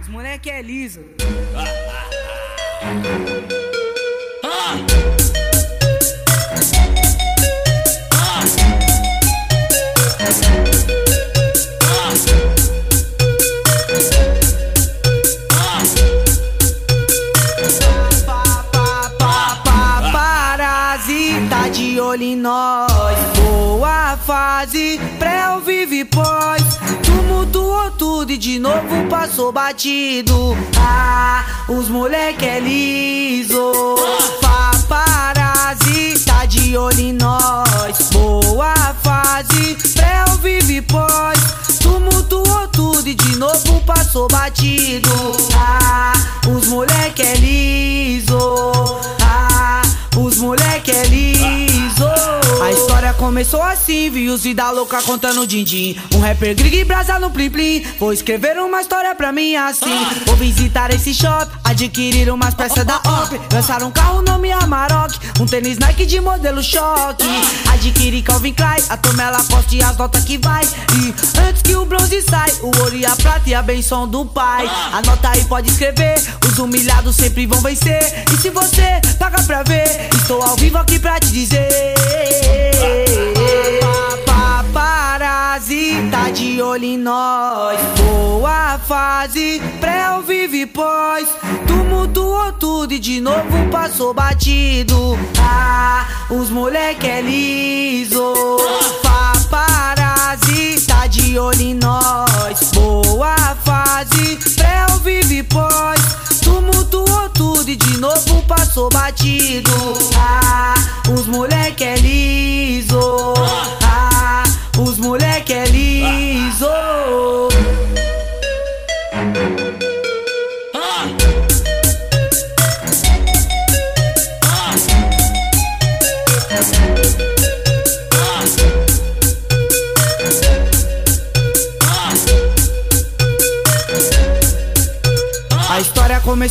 [0.00, 1.00] Os moleque é liso.
[22.44, 23.16] nós.
[23.42, 26.62] Boa fase, pré vive pós.
[27.02, 30.54] Tumultuou tudo e de novo passou batido.
[30.78, 33.72] Ah, os moleque é liso.
[34.42, 38.10] Paparazzi tá de olho em nós.
[38.12, 41.38] Boa fase, pré vive pós.
[41.80, 45.08] Tumultuou tudo e de novo passou batido.
[45.56, 46.12] Ah,
[46.46, 49.14] os moleque é liso.
[50.16, 52.04] Os moleque é liso.
[52.62, 55.96] A história começou assim, vi os vida louca contando din-din.
[56.14, 57.84] Um rapper grig e brasa no plim plim.
[57.98, 60.06] Vou escrever uma história pra mim assim.
[60.24, 63.40] Vou visitar esse shop, adquirir umas peças da OP.
[63.52, 67.26] Lançar um carro nome Amarok, um tênis Nike de modelo choque.
[67.72, 70.64] Adquirir Calvin Klein, a turma ela e as notas que vai.
[70.64, 74.24] E antes que o bronze sai, o ouro e a prata e a benção do
[74.24, 74.70] pai.
[74.92, 76.14] Anota aí, pode escrever.
[76.46, 78.24] Os humilhados sempre vão vencer.
[78.32, 81.94] E se você paga pra ver, estou ao vivo aqui pra te dizer.
[85.24, 87.80] Paparazzi tá de olho em nós.
[87.96, 91.26] Boa fase, pré ou vive pós.
[91.66, 95.18] Tumultuou tudo e de novo passou batido.
[95.40, 98.34] Ah, os moleque é liso.
[101.08, 102.70] de olho em nós.
[102.74, 106.00] Boa fase, pré ou vive pós.
[106.42, 109.70] Tumultuou tudo e de novo passou batido.
[110.18, 110.74] Ah,
[111.10, 113.33] os moleque é liso.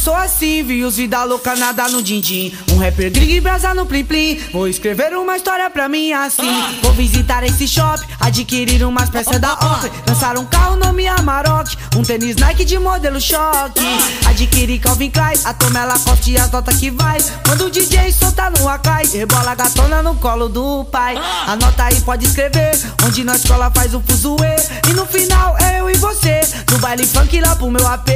[0.03, 2.53] Começou assim, vi os vida louca nada no din-din.
[2.71, 6.51] Um rapper grig brasa no plim plim Vou escrever uma história pra mim assim.
[6.81, 12.03] Vou visitar esse shopping, adquirir umas peças da Oakley Lançar um carro nome Amarok Um
[12.03, 13.79] tênis Nike de modelo choque.
[14.27, 17.19] Adquirir Calvin Klein, a Tomé Lacoste e as notas que vai.
[17.47, 21.15] Quando o DJ solta no Akai Rebola a gatona no colo do pai.
[21.47, 24.55] Anota aí, pode escrever Onde na escola faz o fuzuê
[24.89, 24.93] E.
[24.93, 28.09] No final eu e você No baile funk lá pro meu AP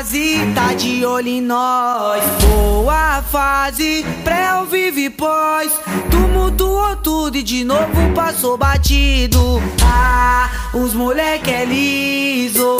[0.00, 2.24] Paparazzi tá de olho em nós.
[2.48, 5.70] Boa fase, pré ou vive pós.
[6.10, 9.60] Tumultuou tudo e de novo passou batido.
[9.84, 12.78] Ah, os moleque é liso.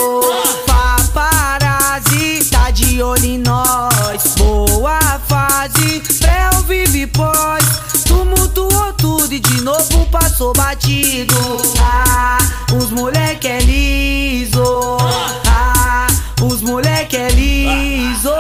[0.67, 4.35] Paparazzi tá de olho em nós.
[4.39, 4.99] Boa
[5.29, 7.65] fase, pré ou vive pós.
[8.07, 11.35] Tumultuou tudo e de novo passou batido.
[11.83, 12.39] Ah,
[12.75, 14.97] os moleque é liso.
[15.47, 16.07] Ah,
[16.43, 18.31] os moleque é liso.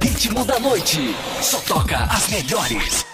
[0.00, 1.14] Ritmo da noite.
[1.40, 3.04] Só toca as melhores.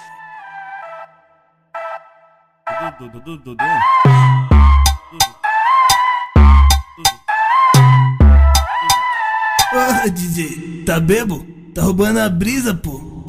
[9.70, 11.46] Ô, DJ, tá bebo?
[11.74, 13.22] Tá roubando a brisa, pô.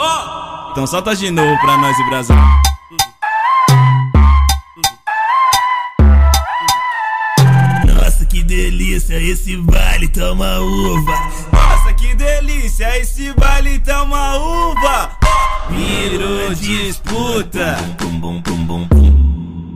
[0.72, 2.36] Então solta de novo pra nós e Brasil.
[7.86, 11.12] Nossa, que delícia, esse baile toma uva.
[11.52, 15.12] Nossa, que delícia, esse baile tá uma uva.
[15.70, 17.78] Virou disputa.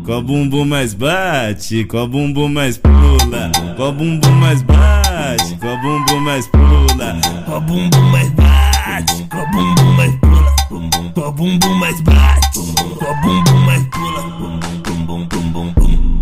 [0.05, 5.02] Qual bumbum mais bate, qual bumbum mais pula, qual bumbum mais bate,
[5.59, 10.53] qual bumbum mais pula, qual bumbum mais bate, qual bumbum mais pula,
[11.13, 12.59] qual bumbum mais bate,
[12.99, 14.23] qual bumbum mais pula.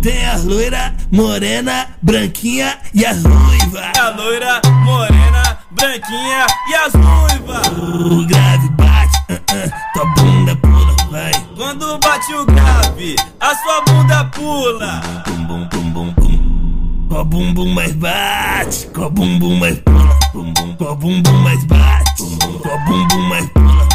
[0.02, 3.82] Tem a loira, morena, branquinha e as ruiva.
[3.98, 7.68] A loira, morena, branquinha e as ruivas.
[7.68, 11.32] O grave bate, uh -uh, tua bunda pula, vai.
[11.56, 15.02] Quando bate o grave, a sua bunda pula.
[17.12, 20.18] Qual bumbum mais bate, qual bumbum mais pula,
[20.78, 22.22] qual bumbum mais bate,
[22.62, 23.86] qual bumbum mais pula.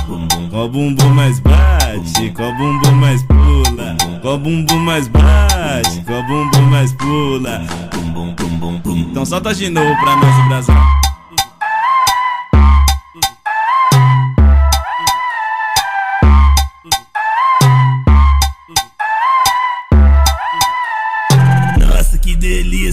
[0.52, 6.94] Qual bumbum mais bate, qual bumbum mais pula, qual bumbum mais bate, qual bumbum mais
[6.94, 7.64] pula.
[8.86, 11.07] Então solta de novo pra nós o Brasil.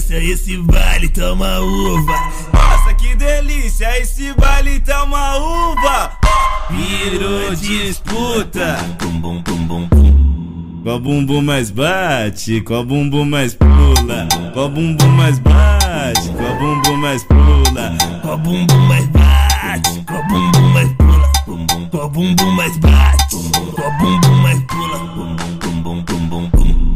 [0.05, 2.13] Delícia, esse baile toma uva.
[2.53, 6.11] Nossa, que delícia, esse baile tá uma uva.
[6.69, 8.77] Virou disputa.
[10.83, 17.23] Qual bumbum mais bate, qual bumbum mais pula, qual bumbum mais bate, qual bumbum mais
[17.23, 21.31] pula, qual bumbum mais bate, qual bumbum mais pula,
[21.89, 23.35] qual bumbum mais bate,
[23.75, 24.75] qual bumbum mais pula.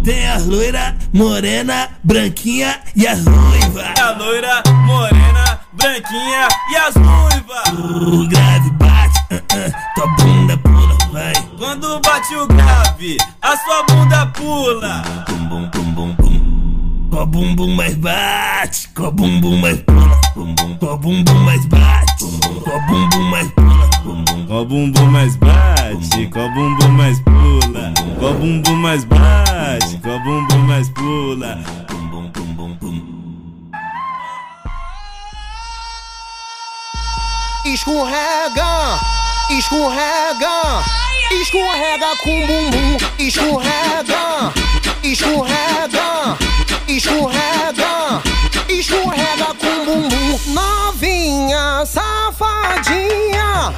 [0.04, 3.94] Tem a loira, morena, branquinha e as ruiva.
[4.00, 7.68] A loira, morena, branquinha e as ruivas.
[7.74, 11.34] O grave bate, uh -uh, tua bunda pula, vai.
[11.58, 15.04] Quando bate o grave, a sua bunda pula.
[17.10, 20.22] Qual bumbum mais bate, qual bumbum mais pula,
[20.80, 22.26] qual bumbum mais bate,
[22.64, 23.89] qual bumbum mais pula.
[24.48, 30.90] Qual bumbum mais bate, qual bumbum mais pula, qual bumbum mais bate, qual bumbum mais
[30.90, 31.60] pula.
[37.66, 39.00] Escorrega,
[39.52, 40.84] escorrega,
[41.42, 44.54] escorrega com bumbum, escorrega,
[45.04, 46.38] escorrega,
[46.88, 47.60] escorrega,
[48.24, 48.39] escorrega
[48.80, 50.40] escorrega com o bumbum.
[50.54, 53.74] Novinha, safadinha,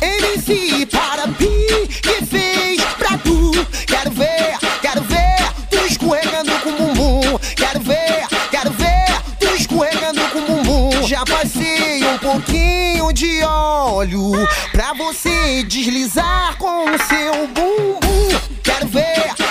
[0.00, 3.50] MC para pi, que fez pra tu.
[3.86, 7.38] Quero ver, quero ver, tu escorregando com o bumbum.
[7.54, 11.06] Quero ver, quero ver, tu escorregando com o bumbum.
[11.06, 14.32] Já passei um pouquinho de óleo
[14.72, 18.40] pra você deslizar com o seu bumbum.
[18.62, 19.45] Quero ver.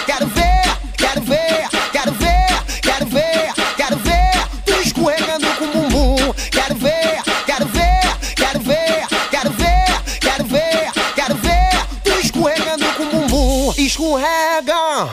[14.15, 15.09] Escorrega,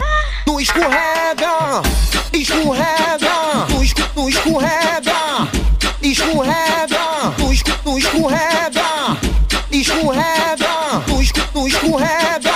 [0.47, 1.83] tu escorrega,
[2.33, 5.49] escorrega, tu, esco- tu escorrega,
[6.01, 9.17] escorrega, tu, esco- tu escorrega,
[9.73, 12.52] escorrega, tu, esco- tu escorrega.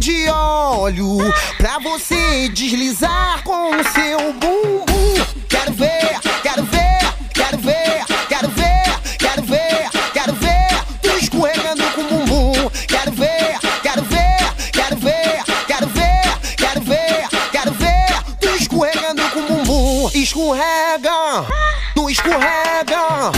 [0.00, 1.18] De óleo
[1.58, 5.22] pra você deslizar com o seu bumbum.
[5.46, 12.00] Quero ver, quero ver, quero ver, quero ver, quero ver, quero ver, tu escorregando com
[12.00, 12.70] o bumbum.
[12.88, 19.40] Quero ver, quero ver, quero ver, quero ver, quero ver, quero ver, tu escorregando com
[19.40, 20.10] o bumbum.
[20.14, 21.46] Escorrega,
[21.94, 23.32] tu escorrega,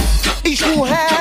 [0.45, 1.12] escorrega,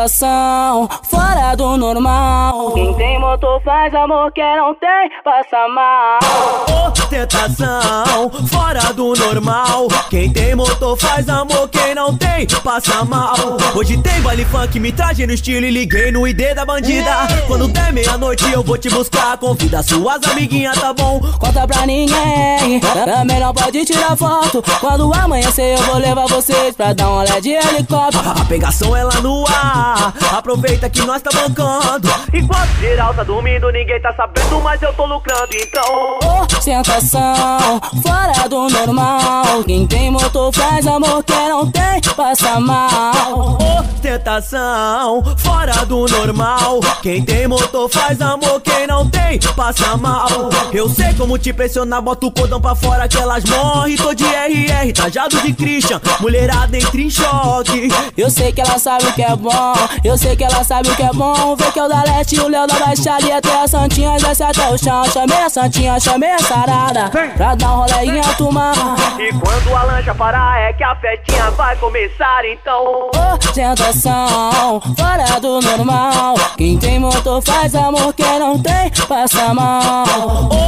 [0.00, 0.88] tentação
[1.50, 2.72] fora do normal.
[2.72, 6.18] Quem tem motor faz amor, quem não tem, passa mal.
[6.88, 9.88] Ostentação, fora do normal.
[10.08, 13.36] Quem tem motor faz amor, quem não tem, passa mal.
[13.74, 17.10] Hoje tem baile funk, me traje no estilo e liguei no ID da bandida.
[17.46, 19.36] Quando der meia-noite eu vou te buscar.
[19.38, 21.20] Convida suas amiguinhas, tá bom?
[21.38, 24.62] Conta pra ninguém, também não pode tirar foto.
[24.80, 28.28] Quando amanhecer eu vou levar vocês pra dar um olé de helicóptero.
[28.28, 30.12] A pegação é lá no ar.
[30.32, 32.08] Aproveita que nós tá bancando.
[32.32, 36.18] Enquanto geral tá dormindo, ninguém tá sabendo, mas eu tô lucrando, então.
[36.56, 39.64] Ostentação, fora do normal.
[39.64, 43.58] Quem tem motor faz amor, quem não tem, passa mal.
[43.80, 46.80] Ostentação, fora do normal.
[47.02, 50.28] Quem tem motor faz amor, quem não tem, passa mal.
[50.72, 53.96] Eu sei como te pressionar, bota o cordão pra fora que elas morrem.
[53.96, 56.00] Tô de RR, trajado de Christian.
[56.20, 57.88] Mulherada entra em choque.
[58.16, 60.96] Eu sei que ela sabe o que é bom, eu sei que ela sabe o
[60.96, 61.29] que é bom.
[61.56, 64.42] Vê que é o da leste, o Léo da baixada e até a Santinha desce
[64.42, 65.04] até o chão.
[65.06, 68.74] Chamei a Santinha, chamei a sarada, pra dar um rolê em alto mar.
[69.18, 73.10] E quando a lancha parar, é que a festinha vai começar, então.
[73.34, 76.34] Ostentação, fora do normal.
[76.56, 80.04] Quem tem motor faz amor, quem não tem, passa mal.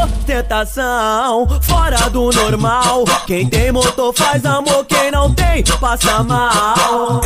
[0.04, 3.04] Ostentação, fora do normal.
[3.26, 7.20] Quem tem motor faz amor, quem não tem, passa mal.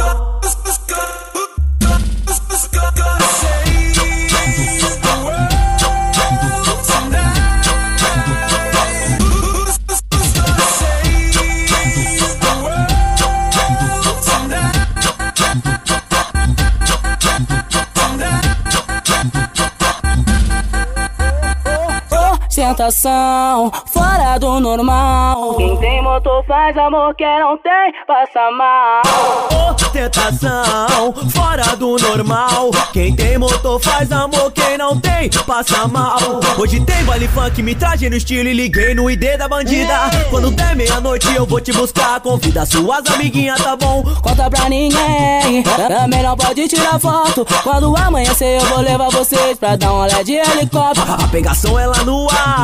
[22.67, 25.55] Ostentação, fora do normal.
[25.55, 29.71] Quem tem motor faz amor, quem não tem, passa mal.
[29.71, 32.73] Ostentação, fora do normal.
[32.93, 36.19] Quem tem motor faz amor, quem não tem, passa mal.
[36.59, 40.11] Hoje tem baile funk, me traje no estilo e liguei no ID da bandida.
[40.29, 42.21] Quando der meia-noite eu vou te buscar.
[42.21, 44.03] Convida suas amiguinhas, tá bom?
[44.21, 47.47] Conta pra ninguém, também não pode tirar foto.
[47.63, 51.13] Quando amanhecer eu vou levar vocês pra dar um olé de helicóptero.
[51.13, 52.56] A pegação é lá no ar.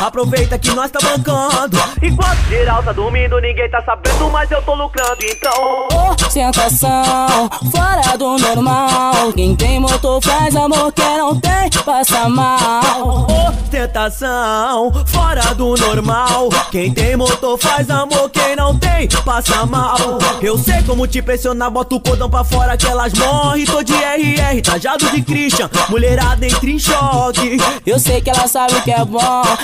[0.00, 1.76] Aproveita que nós tá bancando.
[2.02, 5.88] Enquanto geral tá dormindo, ninguém tá sabendo, mas eu tô lucrando, então.
[6.26, 9.32] Ostentação, fora do normal.
[9.34, 13.26] Quem tem motor faz amor, quem não tem, passa mal.
[13.48, 16.48] Ostentação, fora do normal.
[16.70, 20.18] Quem tem motor faz amor, quem não tem, passa mal.
[20.40, 23.64] Eu sei como te pressionar, bota o cordão pra fora que elas morrem.
[23.64, 27.58] Tô de RR, tajado de Christian, mulherada entra em choque.
[27.84, 29.20] Eu sei que ela sabe o que é bom,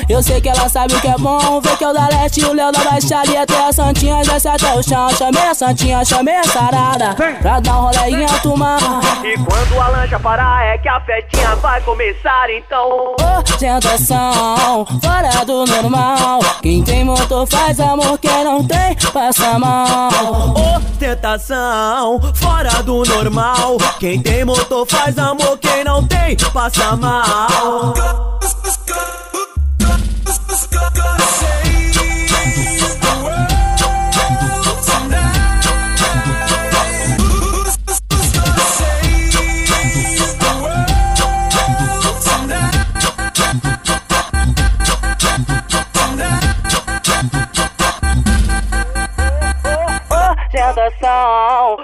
[0.09, 1.61] eu sei que ela sabe o que é bom.
[1.61, 4.74] Vê que é o da leste, o Léo da baixaria, até a Santinha, desce até
[4.74, 5.11] o chão.
[5.11, 8.78] Chamei a Santinha, chamei a sarada, pra dar um rolê em alto mar.
[9.24, 13.15] E quando a lancha parar, é que a festinha vai começar, então.
[13.39, 16.40] Ostentação, fora do normal.
[16.62, 20.55] Quem tem motor faz amor, quem não tem, passa mal.
[20.77, 23.77] Ostentação, fora do normal.
[23.99, 27.95] Quem tem motor faz amor, quem não tem, passa mal.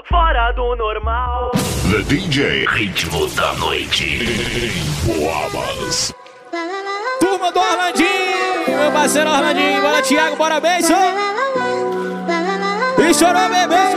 [0.08, 1.50] Fora do normal.
[1.90, 4.70] The DJ Ritmo da Noite em
[5.04, 6.14] Boabas.
[7.18, 9.82] Turma do Orlandinho, meu parceiro Orlandinho.
[9.82, 10.94] Bora, Thiago, bora, beijo.
[12.96, 13.96] E chorou, bebê.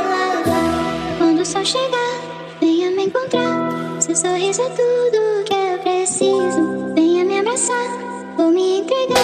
[1.19, 2.19] Quando o sol chegar,
[2.59, 4.01] venha me encontrar.
[4.01, 6.91] Seu sorriso é tudo que eu preciso.
[6.95, 7.87] Venha me abraçar,
[8.35, 9.23] vou me entregar.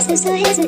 [0.00, 0.64] Seu sorriso é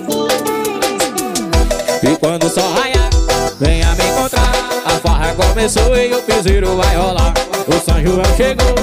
[2.06, 3.21] E quando o sol raiar,
[3.62, 4.52] venha me encontrar.
[4.84, 7.32] A farra começou e o piseiro vai rolar.
[7.68, 8.74] O São João chegou,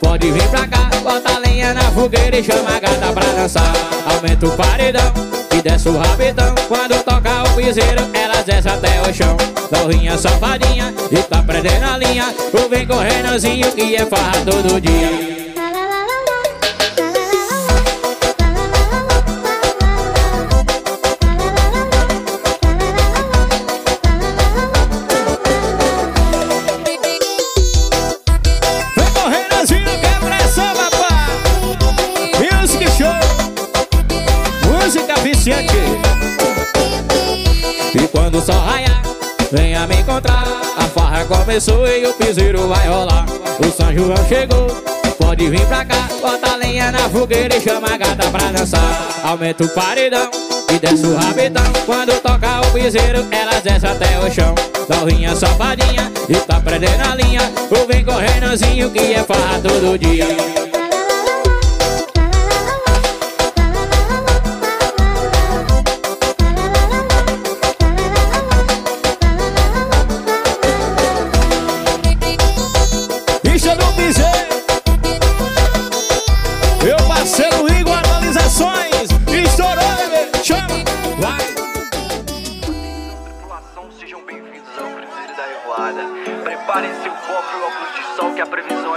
[0.00, 0.90] pode vir pra cá.
[1.02, 3.72] Bota a lenha na fogueira e chama a gata pra dançar.
[4.12, 5.12] Aumenta o paredão
[5.56, 6.54] e desce o rabetão.
[6.68, 9.36] Quando toca o piseiro, elas descem até o chão.
[9.70, 12.34] Dorrinha safadinha e tá prendendo a linha.
[12.50, 15.35] Tu vem correndozinho que é farra todo dia.
[35.46, 35.76] Viciante.
[37.94, 39.00] E quando o sol raiar,
[39.52, 40.42] venha me encontrar.
[40.76, 43.24] A farra começou e o piseiro vai rolar.
[43.60, 44.66] O São João chegou,
[45.20, 46.08] pode vir pra cá.
[46.20, 49.08] Bota lenha na fogueira e chama a gata pra dançar.
[49.22, 50.28] Aumenta o paredão
[50.68, 51.62] e desce o rabetão.
[51.86, 54.52] Quando toca o piseiro, elas descem até o chão.
[54.88, 57.52] Dorrinha safadinha e tá prendendo a linha.
[57.68, 60.26] Tu vem correndozinho que é farra todo dia.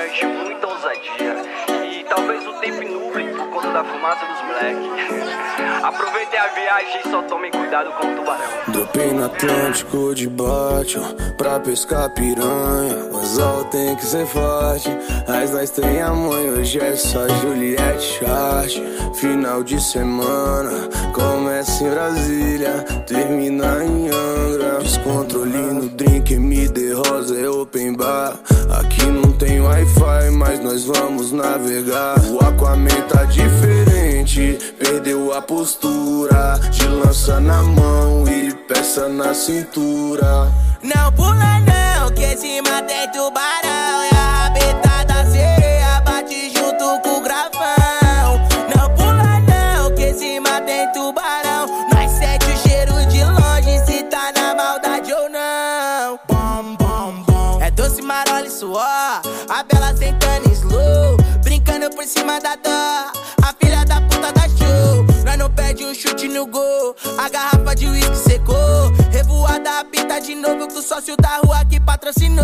[0.10, 1.36] É de muita ousadia.
[1.86, 5.30] E talvez o tempo nuble por conta da fumaça dos moleques.
[5.84, 8.49] Aproveitem a viagem e só tomem cuidado com o tubarão.
[8.68, 10.99] Dopei no Atlântico de bote
[11.38, 13.06] pra pescar piranha.
[13.11, 14.90] O anzol tem que ser forte.
[15.27, 18.73] Mas nós tem a mãe, hoje é só Juliette Chart.
[19.15, 24.80] Final de semana, começa em Brasília, termina em Angra.
[24.80, 28.40] Descontrole no drink, MD Rosa é open bar.
[28.80, 28.89] Aqui
[30.70, 32.20] nós vamos navegar.
[32.30, 36.60] O Aquaman tá diferente, perdeu a postura.
[36.70, 40.52] De lança na mão e peça na cintura.
[40.84, 43.48] Não pula não, que cima tem tubarão
[62.10, 63.11] cima da dó
[63.44, 65.06] A filha da puta da show.
[65.23, 66.95] Nós não perde um chute no gol.
[67.18, 68.91] A garrafa de uísque secou.
[69.11, 72.44] Revoada apita de novo com o sócio da rua que patrocinou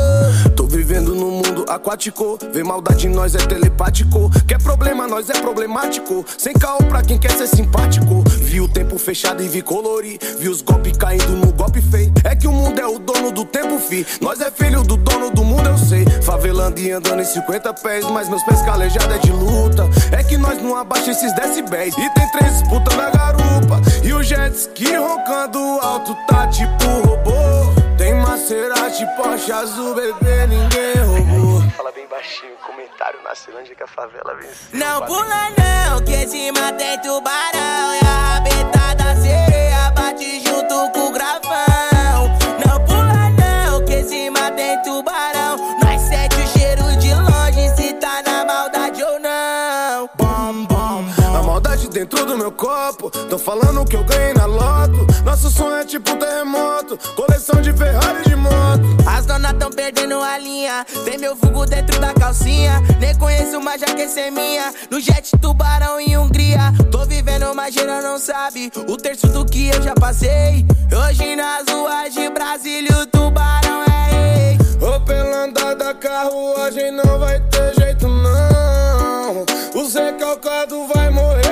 [1.68, 2.38] aquático.
[2.54, 4.30] Vê maldade em nós é telepático.
[4.48, 6.26] Quer problema, nós é problemático.
[6.38, 8.24] Sem caô pra quem quer ser simpático.
[8.42, 10.20] Vi o tempo fechado e vi colorir.
[10.40, 12.12] Vi os golpes caindo no golpe feio.
[12.24, 14.06] É que o mundo é o dono do tempo, fi.
[14.22, 16.06] Nós é filho do dono do mundo, eu sei.
[16.24, 18.06] Favelando e andando em 50 pés.
[18.06, 19.90] Mas meus pés calejados é de luta.
[20.12, 21.96] É que nós não abaixa esses decibéis.
[21.98, 23.82] E tem três disputando a garupa.
[24.04, 27.86] E o jet ski roncando alto tá tipo robô.
[27.98, 31.45] Tem Maserati, Porsche azul, bebê, ninguém roubou.
[31.76, 34.56] Fala bem baixinho, comentário na Ceilândia que a favela venceu.
[34.74, 41.08] Não pula não, que cima tem tubarão E a rabeta da sereia bate junto com
[41.08, 42.30] o gravão
[42.66, 48.22] Não pula não, que cima tem tubarão Nós sente o cheiro de longe se tá
[48.24, 51.06] na maldade ou não Bom, bom,
[51.38, 53.10] A maldade dentro do meu copo.
[53.10, 55.06] Tão falando que eu ganhei na loto.
[55.36, 56.98] Nosso sonho é tipo terremoto.
[57.14, 58.84] Coleção de Ferrari e de moto.
[59.06, 63.82] As donas tão perdendo a linha Vem meu vulgo dentro da calcinha Nem conheço, mas
[63.82, 68.72] já quer ser minha No jet tubarão em Hungria Tô vivendo, mas geral não sabe
[68.88, 74.10] O terço do que eu já passei Hoje nas ruas de Brasília O tubarão é
[74.12, 79.46] rei Ô, pela andada, carruagem não vai ter jeito, não.
[79.74, 81.45] O Zé Calcado vai morrer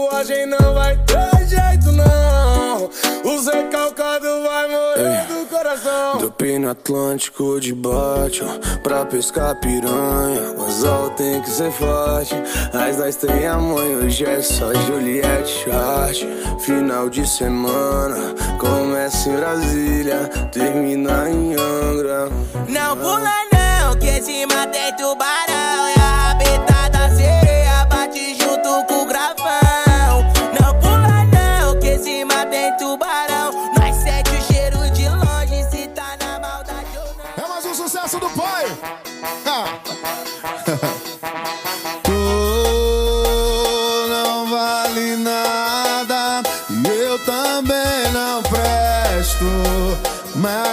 [0.00, 2.90] carruagem não vai ter jeito, não.
[3.24, 6.18] O Zé Calcado vai morrer do coração.
[6.18, 10.52] Do pino Atlântico de bate, ó, pra pescar piranha.
[10.56, 12.34] O anzol tem que ser forte.
[12.72, 16.24] As nós tem amanhã, hoje é só Juliette Chart.
[16.60, 22.28] Final de semana, começa em Brasília, termina em Angra.
[22.68, 25.49] Não pula não, que cima tem tubarão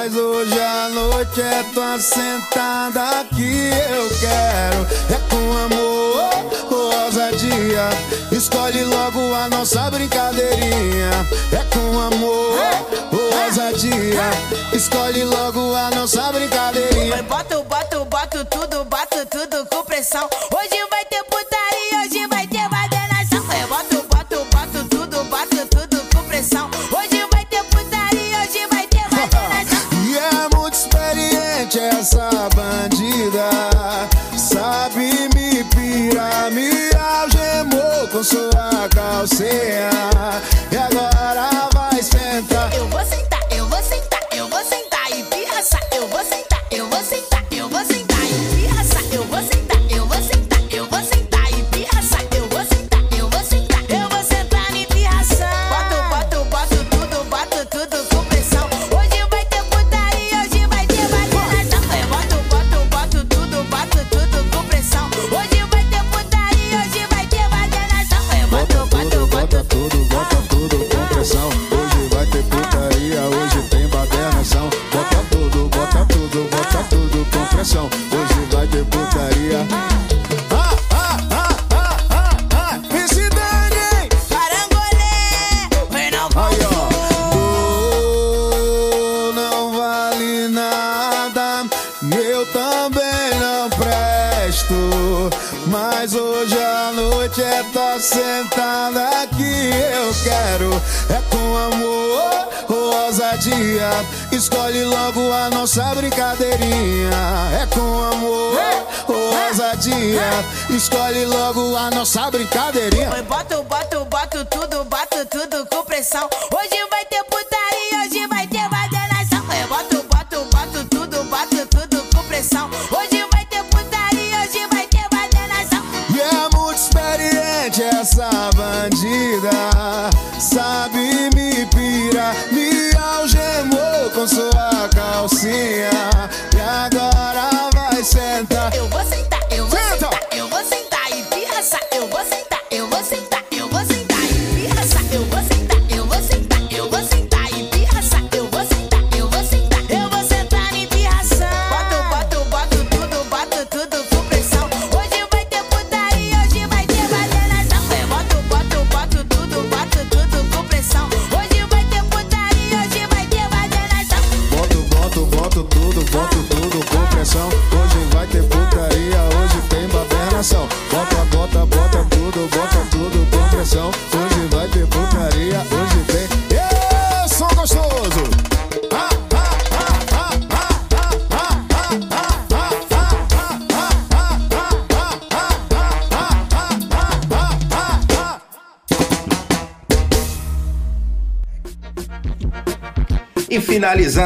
[0.08, 4.88] Mas hoje à noite é tua sentada que eu quero.
[5.14, 7.90] É com amor ou ousadia.
[8.32, 11.10] Escolhe logo a nossa brincadeirinha.
[11.52, 12.56] É com amor
[13.12, 14.32] ou ousadia.
[14.72, 17.22] Escolhe logo a nossa brincadeirinha.
[17.24, 17.67] Boto, boto,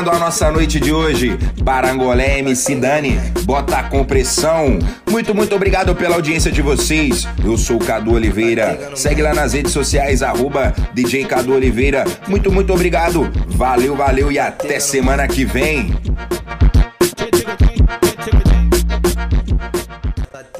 [0.01, 4.79] finalizando a nossa noite de hoje, Barangolé MC Dani, bota a compressão.
[5.09, 7.27] Muito, muito obrigado pela audiência de vocês.
[7.43, 8.91] Eu sou o Cadu Oliveira.
[8.95, 12.03] Segue lá nas redes sociais, arroba DJ Cadu Oliveira.
[12.27, 13.31] Muito, muito obrigado.
[13.47, 15.93] Valeu, valeu e até semana que vem.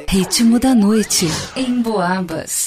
[0.08, 2.61] Ritmo da noite em Boabas.